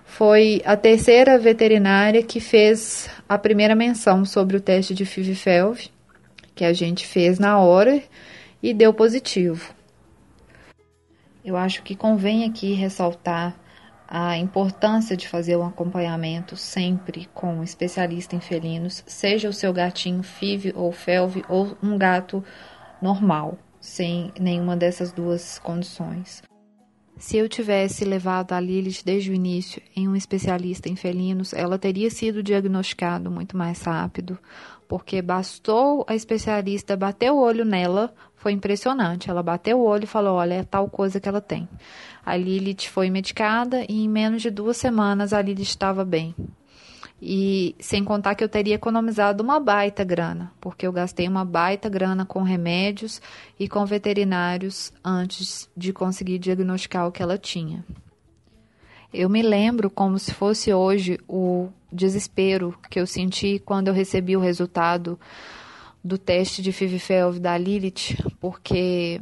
Foi 0.05 0.63
a 0.65 0.77
terceira 0.77 1.37
veterinária 1.37 2.23
que 2.23 2.39
fez 2.39 3.11
a 3.29 3.37
primeira 3.37 3.75
menção 3.75 4.25
sobre 4.25 4.57
o 4.57 4.61
teste 4.61 4.95
de 4.95 5.05
FIV-FeLV, 5.05 5.98
que 6.59 6.65
a 6.65 6.73
gente 6.73 7.07
fez 7.07 7.39
na 7.39 7.61
hora 7.61 8.03
e 8.61 8.75
deu 8.75 8.93
positivo. 8.93 9.73
Eu 11.45 11.57
acho 11.57 11.85
que 11.85 11.95
convém 11.95 12.45
aqui 12.45 12.73
ressaltar 12.73 13.55
a 14.09 14.37
importância 14.37 15.17
de 15.17 15.29
fazer 15.29 15.57
um 15.57 15.65
acompanhamento 15.65 16.57
sempre 16.57 17.29
com 17.33 17.59
um 17.59 17.63
especialista 17.63 18.35
em 18.35 18.41
felinos, 18.41 19.05
seja 19.07 19.49
o 19.49 19.53
seu 19.53 19.73
gatinho 19.73 20.25
FIV 20.25 20.73
ou 20.75 20.91
FeLV 20.91 21.45
ou 21.49 21.79
um 21.81 21.97
gato 21.97 22.43
normal 23.01 23.57
sem 23.81 24.33
nenhuma 24.37 24.77
dessas 24.77 25.13
duas 25.13 25.61
condições. 25.61 26.43
Se 27.19 27.37
eu 27.37 27.49
tivesse 27.49 28.05
levado 28.05 28.53
a 28.53 28.61
Lilith 28.61 29.03
desde 29.05 29.33
o 29.33 29.35
início 29.35 29.83
em 29.95 30.09
um 30.09 30.15
especialista 30.15 30.89
em 30.89 30.95
felinos, 30.95 31.53
ela 31.53 31.77
teria 31.77 32.09
sido 32.11 32.45
diagnosticada 32.45 33.29
muito 33.29 33.57
mais 33.57 33.83
rápido, 33.83 34.39
porque 34.87 35.21
bastou 35.21 36.05
a 36.09 36.15
especialista 36.15 36.97
bater 36.97 37.33
o 37.33 37.39
olho 37.39 37.65
nela, 37.65 38.15
foi 38.37 38.53
impressionante. 38.53 39.29
Ela 39.29 39.43
bateu 39.43 39.81
o 39.81 39.85
olho 39.85 40.05
e 40.05 40.07
falou: 40.07 40.37
Olha, 40.37 40.55
é 40.55 40.63
tal 40.63 40.89
coisa 40.89 41.19
que 41.19 41.29
ela 41.29 41.41
tem. 41.41 41.69
A 42.25 42.37
Lilith 42.37 42.89
foi 42.89 43.11
medicada 43.11 43.85
e 43.89 44.05
em 44.05 44.09
menos 44.09 44.41
de 44.41 44.51
duas 44.51 44.77
semanas 44.77 45.33
a 45.33 45.43
Lilith 45.43 45.63
estava 45.63 46.05
bem. 46.05 46.35
E 47.21 47.75
sem 47.81 48.05
contar 48.05 48.37
que 48.37 48.45
eu 48.45 48.49
teria 48.49 48.77
economizado 48.77 49.43
uma 49.43 49.59
baita 49.59 50.05
grana, 50.05 50.53
porque 50.61 50.87
eu 50.87 50.93
gastei 50.93 51.27
uma 51.27 51.45
baita 51.45 51.89
grana 51.89 52.25
com 52.25 52.43
remédios 52.43 53.21
e 53.59 53.69
com 53.69 53.85
veterinários 53.85 54.93
antes 55.05 55.69
de 55.77 55.93
conseguir 55.93 56.39
diagnosticar 56.39 57.09
o 57.09 57.13
que 57.13 57.23
ela 57.23 57.37
tinha. 57.37 57.85
Eu 59.13 59.29
me 59.29 59.43
lembro 59.43 59.91
como 59.91 60.19
se 60.19 60.33
fosse 60.33 60.73
hoje 60.73 61.19
o 61.27 61.69
desespero 61.91 62.79
que 62.89 63.01
eu 63.01 63.07
senti 63.07 63.59
quando 63.59 63.89
eu 63.89 63.95
recebi 63.95 64.37
o 64.37 64.41
resultado 64.41 65.19
do 66.05 66.19
teste 66.19 66.63
de 66.63 66.73
FIV-FeLV 66.73 67.41
da 67.41 67.57
Lilith, 67.59 68.17
porque 68.39 69.21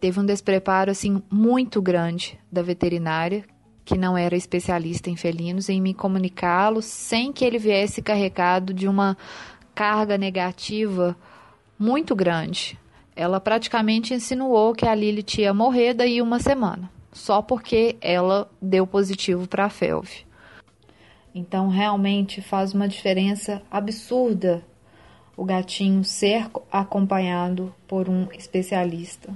teve 0.00 0.18
um 0.18 0.24
despreparo 0.24 0.90
assim 0.90 1.22
muito 1.30 1.82
grande 1.82 2.38
da 2.50 2.62
veterinária 2.62 3.44
que 3.88 3.96
não 3.96 4.18
era 4.18 4.36
especialista 4.36 5.08
em 5.08 5.16
felinos, 5.16 5.70
em 5.70 5.80
me 5.80 5.94
comunicá-lo 5.94 6.82
sem 6.82 7.32
que 7.32 7.42
ele 7.42 7.58
viesse 7.58 8.02
carregado 8.02 8.74
de 8.74 8.86
uma 8.86 9.16
carga 9.74 10.18
negativa 10.18 11.16
muito 11.78 12.14
grande. 12.14 12.78
Ela 13.16 13.40
praticamente 13.40 14.12
insinuou 14.12 14.74
que 14.74 14.86
a 14.86 14.94
Lilith 14.94 15.38
ia 15.38 15.54
morrer 15.54 15.94
daí 15.94 16.20
uma 16.20 16.38
semana, 16.38 16.90
só 17.10 17.40
porque 17.40 17.96
ela 18.02 18.50
deu 18.60 18.86
positivo 18.86 19.48
para 19.48 19.64
a 19.64 19.70
FeLV. 19.70 20.26
Então, 21.34 21.68
realmente 21.70 22.42
faz 22.42 22.74
uma 22.74 22.86
diferença 22.86 23.62
absurda 23.70 24.62
o 25.34 25.46
gatinho 25.46 26.04
ser 26.04 26.46
acompanhado 26.70 27.74
por 27.86 28.06
um 28.06 28.28
especialista 28.32 29.32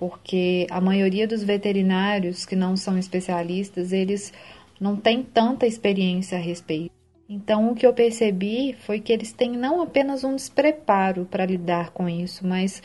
porque 0.00 0.66
a 0.70 0.80
maioria 0.80 1.28
dos 1.28 1.44
veterinários 1.44 2.46
que 2.46 2.56
não 2.56 2.74
são 2.74 2.96
especialistas, 2.96 3.92
eles 3.92 4.32
não 4.80 4.96
têm 4.96 5.22
tanta 5.22 5.66
experiência 5.66 6.38
a 6.38 6.40
respeito. 6.40 6.90
Então, 7.28 7.70
o 7.70 7.74
que 7.74 7.86
eu 7.86 7.92
percebi 7.92 8.74
foi 8.80 8.98
que 8.98 9.12
eles 9.12 9.30
têm 9.30 9.50
não 9.58 9.82
apenas 9.82 10.24
um 10.24 10.34
despreparo 10.34 11.26
para 11.26 11.44
lidar 11.44 11.90
com 11.90 12.08
isso, 12.08 12.46
mas 12.46 12.82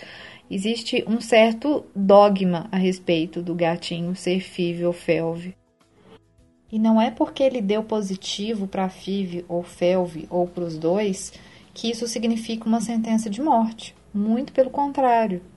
existe 0.52 1.06
um 1.08 1.22
certo 1.22 1.86
dogma 1.96 2.68
a 2.70 2.76
respeito 2.76 3.42
do 3.42 3.56
gatinho 3.56 4.14
ser 4.14 4.42
FIV 4.42 4.84
ou 4.84 4.92
FeLV. 4.92 5.56
E 6.70 6.78
não 6.78 7.02
é 7.02 7.12
porque 7.12 7.44
ele 7.44 7.62
deu 7.62 7.82
positivo 7.82 8.68
para 8.68 8.90
FIV 8.90 9.46
ou 9.48 9.64
FeLV 9.64 10.28
ou 10.30 10.48
para 10.48 10.66
os 10.66 10.78
dois 10.78 11.32
que 11.74 11.90
isso 11.90 12.10
significa 12.10 12.68
uma 12.68 12.82
sentença 12.82 13.30
de 13.30 13.42
morte. 13.42 13.96
Muito 14.14 14.52
pelo 14.52 14.70
contrário. 14.70 15.55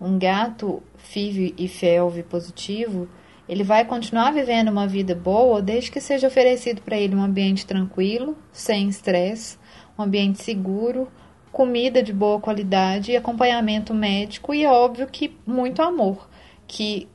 Um 0.00 0.18
gato 0.18 0.82
FIV 0.96 1.54
e 1.58 1.68
FeLV 1.68 2.22
positivo, 2.22 3.08
ele 3.48 3.64
vai 3.64 3.84
continuar 3.84 4.32
vivendo 4.32 4.68
uma 4.68 4.86
vida 4.86 5.14
boa 5.14 5.62
desde 5.62 5.90
que 5.90 6.00
seja 6.00 6.28
oferecido 6.28 6.82
para 6.82 6.96
ele 6.96 7.14
um 7.14 7.22
ambiente 7.22 7.66
tranquilo, 7.66 8.36
sem 8.52 8.88
estresse, 8.88 9.58
um 9.98 10.02
ambiente 10.02 10.42
seguro, 10.42 11.08
comida 11.50 12.02
de 12.02 12.12
boa 12.12 12.40
qualidade 12.40 13.16
acompanhamento 13.16 13.94
médico 13.94 14.54
e 14.54 14.66
óbvio 14.66 15.06
que 15.06 15.36
muito 15.46 15.82
amor, 15.82 16.28
que 16.66 17.08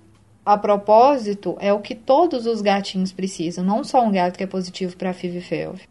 a 0.46 0.58
propósito 0.58 1.56
é 1.60 1.72
o 1.72 1.80
que 1.80 1.96
todos 1.96 2.46
os 2.46 2.62
gatinhos 2.62 3.14
precisam, 3.14 3.64
não 3.64 3.84
só 3.84 4.04
um 4.04 4.12
gato 4.12 4.38
que 4.38 4.44
é 4.44 4.48
positivo 4.48 4.98
para 4.98 5.14
FIV 5.14 5.38
e 5.38 5.42
FeLV. 5.42 5.82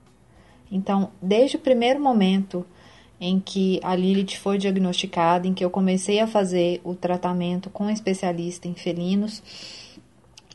Então, 0.70 1.10
desde 1.22 1.56
o 1.56 1.60
primeiro 1.60 2.00
momento 2.00 2.66
em 3.24 3.38
que 3.38 3.78
a 3.84 3.94
Lilith 3.94 4.36
foi 4.36 4.58
diagnosticada, 4.58 5.46
em 5.46 5.54
que 5.54 5.64
eu 5.64 5.70
comecei 5.70 6.18
a 6.18 6.26
fazer 6.26 6.80
o 6.82 6.92
tratamento 6.92 7.70
com 7.70 7.84
um 7.84 7.90
especialista 7.90 8.66
em 8.66 8.74
felinos. 8.74 9.40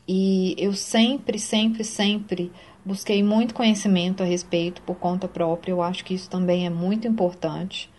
E 0.06 0.54
eu 0.58 0.74
sempre, 0.74 1.38
sempre, 1.38 1.82
sempre 1.82 2.52
busquei 2.84 3.22
muito 3.22 3.54
conhecimento 3.54 4.22
a 4.22 4.26
respeito 4.26 4.82
por 4.82 4.96
conta 4.96 5.26
própria. 5.26 5.72
Eu 5.72 5.80
acho 5.80 6.04
que 6.04 6.12
isso 6.12 6.28
também 6.28 6.66
é 6.66 6.70
muito 6.70 7.08
importante. 7.08 7.90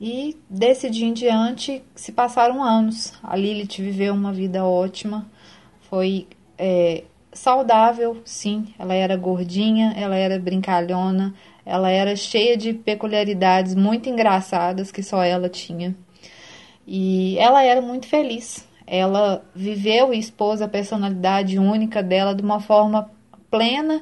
E 0.00 0.36
desse 0.48 0.88
dia 0.88 1.08
em 1.08 1.12
diante 1.12 1.82
se 1.96 2.12
passaram 2.12 2.62
anos. 2.62 3.12
A 3.24 3.34
Lilith 3.34 3.82
viveu 3.82 4.14
uma 4.14 4.32
vida 4.32 4.64
ótima, 4.64 5.28
foi 5.90 6.28
é, 6.56 7.02
saudável, 7.32 8.22
sim. 8.24 8.72
Ela 8.78 8.94
era 8.94 9.16
gordinha, 9.16 9.94
ela 9.96 10.14
era 10.14 10.38
brincalhona, 10.38 11.34
ela 11.66 11.90
era 11.90 12.14
cheia 12.14 12.56
de 12.56 12.72
peculiaridades 12.72 13.74
muito 13.74 14.08
engraçadas 14.08 14.92
que 14.92 15.02
só 15.02 15.24
ela 15.24 15.48
tinha. 15.48 15.96
E 16.86 17.36
ela 17.40 17.64
era 17.64 17.82
muito 17.82 18.06
feliz. 18.06 18.68
Ela 18.86 19.44
viveu 19.52 20.14
e 20.14 20.18
expôs 20.18 20.62
a 20.62 20.68
personalidade 20.68 21.58
única 21.58 22.04
dela 22.04 22.36
de 22.36 22.42
uma 22.42 22.60
forma 22.60 23.10
plena 23.50 24.00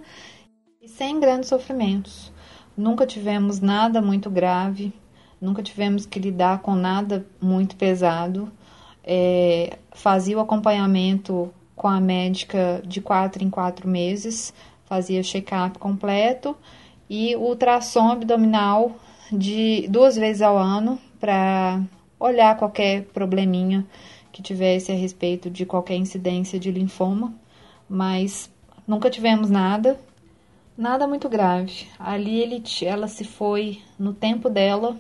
e 0.83 0.87
sem 0.87 1.19
grandes 1.19 1.49
sofrimentos. 1.49 2.31
Nunca 2.77 3.07
tivemos 3.07 3.61
nada 3.61 4.03
muito 4.03 4.29
grave, 4.29 4.93
nunca 5.41 5.63
tivemos 5.63 6.05
que 6.05 6.19
lidar 6.19 6.59
com 6.61 6.75
nada 6.75 7.25
muito 7.41 7.77
pesado. 7.77 8.53
É, 9.03 9.79
fazia 9.93 10.37
o 10.37 10.41
acompanhamento 10.41 11.51
com 11.75 11.89
a 11.89 11.99
médica 11.99 12.83
de 12.87 13.01
quatro 13.01 13.43
em 13.43 13.49
quatro 13.49 13.89
meses, 13.89 14.53
fazia 14.85 15.23
check-up 15.23 15.79
completo 15.79 16.55
e 17.15 17.37
ultrassom 17.37 18.11
abdominal 18.11 18.97
de 19.31 19.87
duas 19.89 20.17
vezes 20.17 20.43
ao 20.43 20.59
ano 20.59 20.99
para 21.21 21.81
olhar 22.19 22.57
qualquer 22.57 23.05
probleminha 23.05 23.87
que 24.33 24.43
tivesse 24.43 24.91
a 24.91 24.97
respeito 24.97 25.49
de 25.49 25.65
qualquer 25.65 25.95
incidência 25.95 26.59
de 26.59 26.73
linfoma, 26.73 27.33
mas 27.89 28.51
nunca 28.85 29.09
tivemos 29.09 29.49
nada, 29.49 29.97
nada 30.77 31.07
muito 31.07 31.29
grave. 31.29 31.87
A 32.01 32.17
Lilith, 32.17 32.85
ela 32.85 33.07
se 33.07 33.23
foi 33.23 33.81
no 33.97 34.13
tempo 34.13 34.51
dela, 34.51 34.97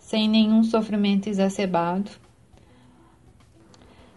sem 0.00 0.28
nenhum 0.28 0.64
sofrimento 0.64 1.28
exacerbado. 1.28 2.10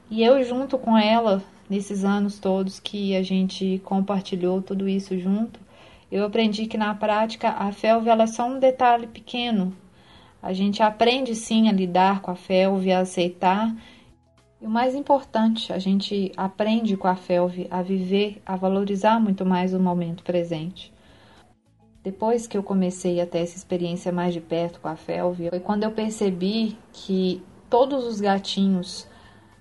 E 0.09 0.23
eu 0.23 0.43
junto 0.43 0.79
com 0.79 0.97
ela, 0.97 1.43
nesses 1.69 2.03
anos 2.03 2.39
todos 2.39 2.79
que 2.79 3.15
a 3.15 3.21
gente 3.21 3.79
compartilhou 3.85 4.63
tudo 4.63 4.89
isso 4.89 5.15
junto, 5.19 5.66
eu 6.11 6.25
aprendi 6.25 6.65
que 6.65 6.77
na 6.77 6.93
prática 6.95 7.49
a 7.49 7.71
felve 7.71 8.09
é 8.09 8.27
só 8.27 8.47
um 8.47 8.59
detalhe 8.59 9.07
pequeno. 9.07 9.75
A 10.41 10.53
gente 10.53 10.81
aprende 10.81 11.35
sim 11.35 11.67
a 11.67 11.71
lidar 11.71 12.21
com 12.21 12.31
a 12.31 12.35
felve, 12.35 12.91
a 12.91 12.99
aceitar. 12.99 13.75
E 14.61 14.65
o 14.65 14.69
mais 14.69 14.95
importante, 14.95 15.73
a 15.73 15.79
gente 15.79 16.31
aprende 16.37 16.95
com 16.95 17.07
a 17.07 17.15
felve 17.15 17.67
a 17.69 17.81
viver, 17.81 18.41
a 18.45 18.55
valorizar 18.55 19.19
muito 19.19 19.45
mais 19.45 19.73
o 19.73 19.79
momento 19.79 20.23
presente. 20.23 20.93
Depois 22.03 22.47
que 22.47 22.57
eu 22.57 22.63
comecei 22.63 23.19
a 23.19 23.25
ter 23.25 23.39
essa 23.39 23.57
experiência 23.57 24.11
mais 24.11 24.33
de 24.33 24.39
perto 24.39 24.79
com 24.79 24.87
a 24.87 24.95
felve, 24.95 25.49
foi 25.49 25.59
quando 25.59 25.83
eu 25.83 25.91
percebi 25.91 26.77
que 26.93 27.43
todos 27.69 28.05
os 28.05 28.21
gatinhos 28.21 29.05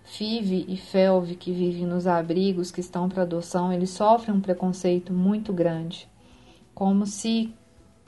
FIV 0.04 0.66
e 0.68 0.76
FELV 0.76 1.34
que 1.34 1.50
vivem 1.50 1.84
nos 1.84 2.06
abrigos 2.06 2.70
que 2.70 2.80
estão 2.80 3.08
para 3.08 3.22
adoção, 3.22 3.72
eles 3.72 3.90
sofrem 3.90 4.36
um 4.36 4.40
preconceito 4.40 5.12
muito 5.12 5.52
grande, 5.52 6.08
como 6.76 7.06
se 7.06 7.52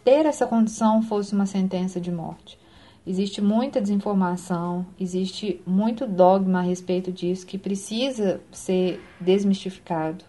ter 0.05 0.27
essa 0.27 0.47
condição 0.47 1.03
fosse 1.03 1.35
uma 1.35 1.47
sentença 1.47 1.99
de 1.99 2.13
morte. 2.13 2.59
Existe 3.07 3.41
muita 3.41 3.81
desinformação, 3.81 4.87
existe 5.01 5.63
muito 5.67 6.07
dogma 6.07 6.59
a 6.59 6.63
respeito 6.63 7.11
disso 7.11 7.47
que 7.47 7.57
precisa 7.57 8.41
ser 8.53 9.03
desmistificado. 9.19 10.25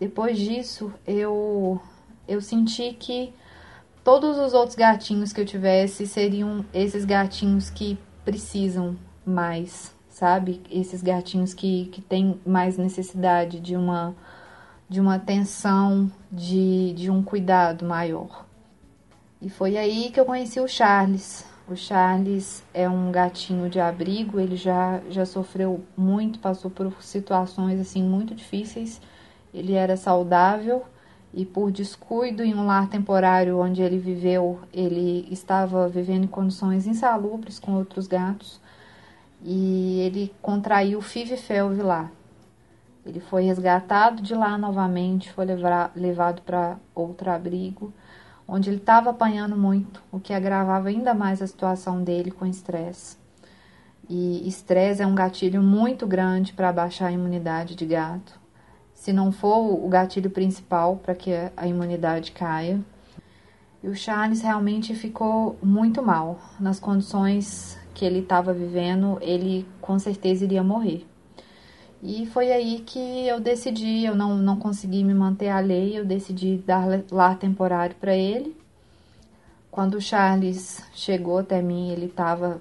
Depois 0.00 0.38
disso, 0.38 0.92
eu 1.06 1.78
eu 2.26 2.40
senti 2.40 2.94
que 2.94 3.32
todos 4.02 4.38
os 4.38 4.54
outros 4.54 4.74
gatinhos 4.74 5.32
que 5.32 5.40
eu 5.40 5.44
tivesse 5.44 6.06
seriam 6.06 6.64
esses 6.72 7.04
gatinhos 7.04 7.68
que 7.68 7.98
precisam 8.24 8.96
mais 9.26 9.94
sabe? 10.12 10.60
Esses 10.70 11.02
gatinhos 11.02 11.54
que, 11.54 11.86
que 11.86 12.00
têm 12.00 12.38
mais 12.46 12.76
necessidade 12.76 13.58
de 13.58 13.74
uma, 13.74 14.14
de 14.92 15.00
uma 15.00 15.14
atenção, 15.14 16.12
de, 16.30 16.92
de 16.92 17.10
um 17.10 17.22
cuidado 17.22 17.82
maior. 17.82 18.44
E 19.40 19.48
foi 19.48 19.78
aí 19.78 20.10
que 20.10 20.20
eu 20.20 20.26
conheci 20.26 20.60
o 20.60 20.68
Charles. 20.68 21.46
O 21.66 21.74
Charles 21.74 22.62
é 22.74 22.86
um 22.86 23.10
gatinho 23.10 23.70
de 23.70 23.80
abrigo, 23.80 24.38
ele 24.38 24.54
já, 24.54 25.00
já 25.08 25.24
sofreu 25.24 25.82
muito, 25.96 26.38
passou 26.38 26.70
por 26.70 26.92
situações 27.02 27.80
assim 27.80 28.02
muito 28.02 28.34
difíceis. 28.34 29.00
Ele 29.54 29.72
era 29.72 29.96
saudável 29.96 30.84
e 31.32 31.46
por 31.46 31.72
descuido 31.72 32.42
em 32.42 32.54
um 32.54 32.66
lar 32.66 32.90
temporário 32.90 33.58
onde 33.58 33.80
ele 33.80 33.96
viveu, 33.96 34.60
ele 34.74 35.26
estava 35.30 35.88
vivendo 35.88 36.24
em 36.24 36.28
condições 36.28 36.86
insalubres 36.86 37.58
com 37.58 37.72
outros 37.72 38.06
gatos 38.06 38.60
e 39.42 40.00
ele 40.00 40.34
contraiu 40.42 41.00
FIV-FeLV 41.00 41.82
lá. 41.82 42.10
Ele 43.04 43.20
foi 43.20 43.44
resgatado 43.44 44.22
de 44.22 44.34
lá 44.34 44.56
novamente, 44.56 45.32
foi 45.32 45.44
levado 45.44 46.42
para 46.42 46.78
outro 46.94 47.30
abrigo, 47.30 47.92
onde 48.46 48.70
ele 48.70 48.76
estava 48.76 49.10
apanhando 49.10 49.56
muito, 49.56 50.02
o 50.12 50.20
que 50.20 50.32
agravava 50.32 50.88
ainda 50.88 51.12
mais 51.12 51.42
a 51.42 51.46
situação 51.46 52.02
dele 52.02 52.30
com 52.30 52.46
estresse. 52.46 53.16
E 54.08 54.46
estresse 54.46 55.02
é 55.02 55.06
um 55.06 55.14
gatilho 55.14 55.62
muito 55.62 56.06
grande 56.06 56.52
para 56.52 56.72
baixar 56.72 57.06
a 57.06 57.12
imunidade 57.12 57.74
de 57.74 57.86
gato. 57.86 58.38
Se 58.94 59.12
não 59.12 59.32
for 59.32 59.84
o 59.84 59.88
gatilho 59.88 60.30
principal 60.30 60.96
para 60.96 61.14
que 61.14 61.30
a 61.56 61.66
imunidade 61.66 62.30
caia. 62.32 62.80
E 63.82 63.88
o 63.88 63.96
Charles 63.96 64.42
realmente 64.42 64.94
ficou 64.94 65.56
muito 65.62 66.02
mal 66.02 66.38
nas 66.60 66.78
condições 66.78 67.76
que 67.94 68.04
ele 68.04 68.20
estava 68.20 68.52
vivendo, 68.52 69.18
ele 69.20 69.66
com 69.80 69.98
certeza 69.98 70.44
iria 70.44 70.62
morrer. 70.62 71.06
E 72.02 72.26
foi 72.26 72.50
aí 72.50 72.80
que 72.80 72.98
eu 73.28 73.38
decidi, 73.38 74.04
eu 74.04 74.16
não, 74.16 74.36
não 74.36 74.56
consegui 74.56 75.04
me 75.04 75.14
manter 75.14 75.48
alheia, 75.48 75.98
eu 75.98 76.04
decidi 76.04 76.56
dar 76.56 76.84
lar 77.12 77.38
temporário 77.38 77.94
para 77.94 78.16
ele. 78.16 78.56
Quando 79.70 79.94
o 79.94 80.00
Charles 80.00 80.84
chegou 80.92 81.38
até 81.38 81.62
mim, 81.62 81.90
ele 81.90 82.06
estava 82.06 82.60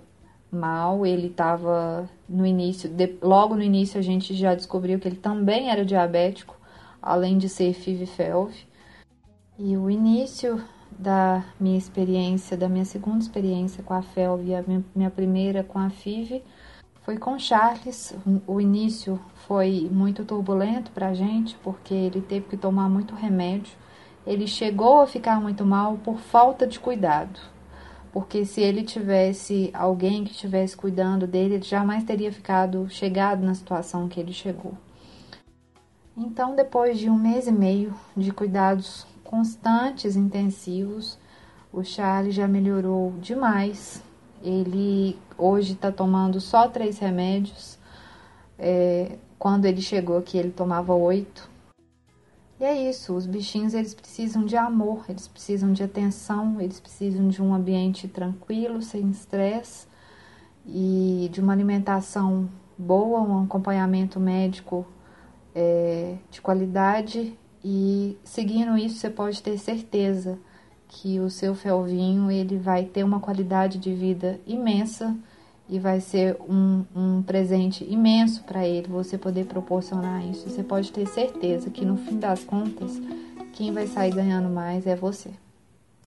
mal, 0.51 1.05
ele 1.07 1.27
estava 1.27 2.07
no 2.29 2.45
início, 2.45 2.87
de, 2.87 3.15
logo 3.21 3.55
no 3.55 3.63
início 3.63 3.99
a 3.99 4.03
gente 4.03 4.35
já 4.35 4.53
descobriu 4.53 4.99
que 4.99 5.07
ele 5.07 5.15
também 5.15 5.71
era 5.71 5.83
diabético, 5.83 6.55
além 7.01 7.37
de 7.37 7.49
ser 7.49 7.73
FIV-FeLV. 7.73 8.53
E 9.57 9.75
o 9.75 9.89
início 9.89 10.63
da 10.91 11.43
minha 11.59 11.77
experiência, 11.77 12.55
da 12.55 12.69
minha 12.69 12.85
segunda 12.85 13.19
experiência 13.19 13.83
com 13.83 13.93
a 13.93 14.03
FELV 14.03 14.45
e 14.45 14.55
a 14.55 14.63
minha 14.93 15.09
primeira 15.09 15.63
com 15.63 15.79
a 15.79 15.89
FIV, 15.89 16.43
foi 17.03 17.17
com 17.17 17.37
Charles. 17.37 18.13
O 18.47 18.61
início 18.61 19.19
foi 19.47 19.89
muito 19.91 20.23
turbulento 20.23 20.91
para 20.91 21.09
a 21.09 21.13
gente, 21.13 21.57
porque 21.63 21.93
ele 21.93 22.21
teve 22.21 22.47
que 22.47 22.57
tomar 22.57 22.89
muito 22.89 23.15
remédio. 23.15 23.73
Ele 24.25 24.47
chegou 24.47 25.01
a 25.01 25.07
ficar 25.07 25.41
muito 25.41 25.65
mal 25.65 25.97
por 25.97 26.19
falta 26.19 26.67
de 26.67 26.79
cuidado. 26.79 27.39
Porque 28.13 28.45
se 28.45 28.61
ele 28.61 28.83
tivesse 28.83 29.71
alguém 29.73 30.23
que 30.23 30.31
estivesse 30.31 30.75
cuidando 30.75 31.25
dele, 31.25 31.55
ele 31.55 31.63
jamais 31.63 32.03
teria 32.03 32.31
ficado 32.31 32.87
chegado 32.89 33.43
na 33.43 33.55
situação 33.55 34.07
que 34.07 34.19
ele 34.19 34.33
chegou. 34.33 34.73
Então, 36.15 36.55
depois 36.55 36.99
de 36.99 37.09
um 37.09 37.17
mês 37.17 37.47
e 37.47 37.51
meio 37.51 37.93
de 38.15 38.31
cuidados 38.31 39.07
constantes, 39.23 40.15
intensivos. 40.15 41.17
O 41.71 41.83
Charlie 41.83 42.31
já 42.31 42.47
melhorou 42.47 43.13
demais. 43.19 44.03
Ele 44.43 45.17
hoje 45.37 45.73
está 45.73 45.91
tomando 45.91 46.39
só 46.39 46.67
três 46.67 46.99
remédios. 46.99 47.77
É, 48.57 49.17
quando 49.37 49.65
ele 49.65 49.81
chegou 49.81 50.17
aqui, 50.17 50.37
ele 50.37 50.51
tomava 50.51 50.93
oito. 50.93 51.49
E 52.59 52.63
é 52.63 52.89
isso, 52.89 53.15
os 53.15 53.25
bichinhos 53.25 53.73
eles 53.73 53.95
precisam 53.95 54.45
de 54.45 54.55
amor, 54.55 55.05
eles 55.09 55.27
precisam 55.27 55.73
de 55.73 55.81
atenção, 55.81 56.61
eles 56.61 56.79
precisam 56.79 57.27
de 57.27 57.41
um 57.41 57.55
ambiente 57.55 58.07
tranquilo, 58.07 58.83
sem 58.83 59.09
estresse 59.09 59.87
e 60.63 61.27
de 61.31 61.41
uma 61.41 61.53
alimentação 61.53 62.47
boa, 62.77 63.19
um 63.19 63.45
acompanhamento 63.45 64.19
médico 64.19 64.85
é, 65.55 66.17
de 66.29 66.39
qualidade 66.39 67.35
e 67.63 68.17
seguindo 68.23 68.77
isso, 68.77 68.97
você 68.97 69.09
pode 69.09 69.41
ter 69.41 69.57
certeza 69.57 70.37
que 70.91 71.21
o 71.21 71.29
seu 71.29 71.55
felvinho 71.55 72.29
ele 72.29 72.57
vai 72.57 72.83
ter 72.83 73.03
uma 73.03 73.21
qualidade 73.21 73.77
de 73.77 73.93
vida 73.93 74.39
imensa 74.45 75.15
e 75.69 75.79
vai 75.79 76.01
ser 76.01 76.35
um, 76.41 76.83
um 76.93 77.23
presente 77.23 77.85
imenso 77.89 78.43
para 78.43 78.67
ele 78.67 78.89
você 78.89 79.17
poder 79.17 79.45
proporcionar 79.45 80.23
isso. 80.27 80.49
Você 80.49 80.61
pode 80.61 80.91
ter 80.91 81.07
certeza 81.07 81.69
que 81.69 81.85
no 81.85 81.95
fim 81.95 82.19
das 82.19 82.43
contas, 82.43 83.01
quem 83.53 83.71
vai 83.71 83.87
sair 83.87 84.13
ganhando 84.13 84.49
mais 84.49 84.85
é 84.85 84.93
você. 84.93 85.31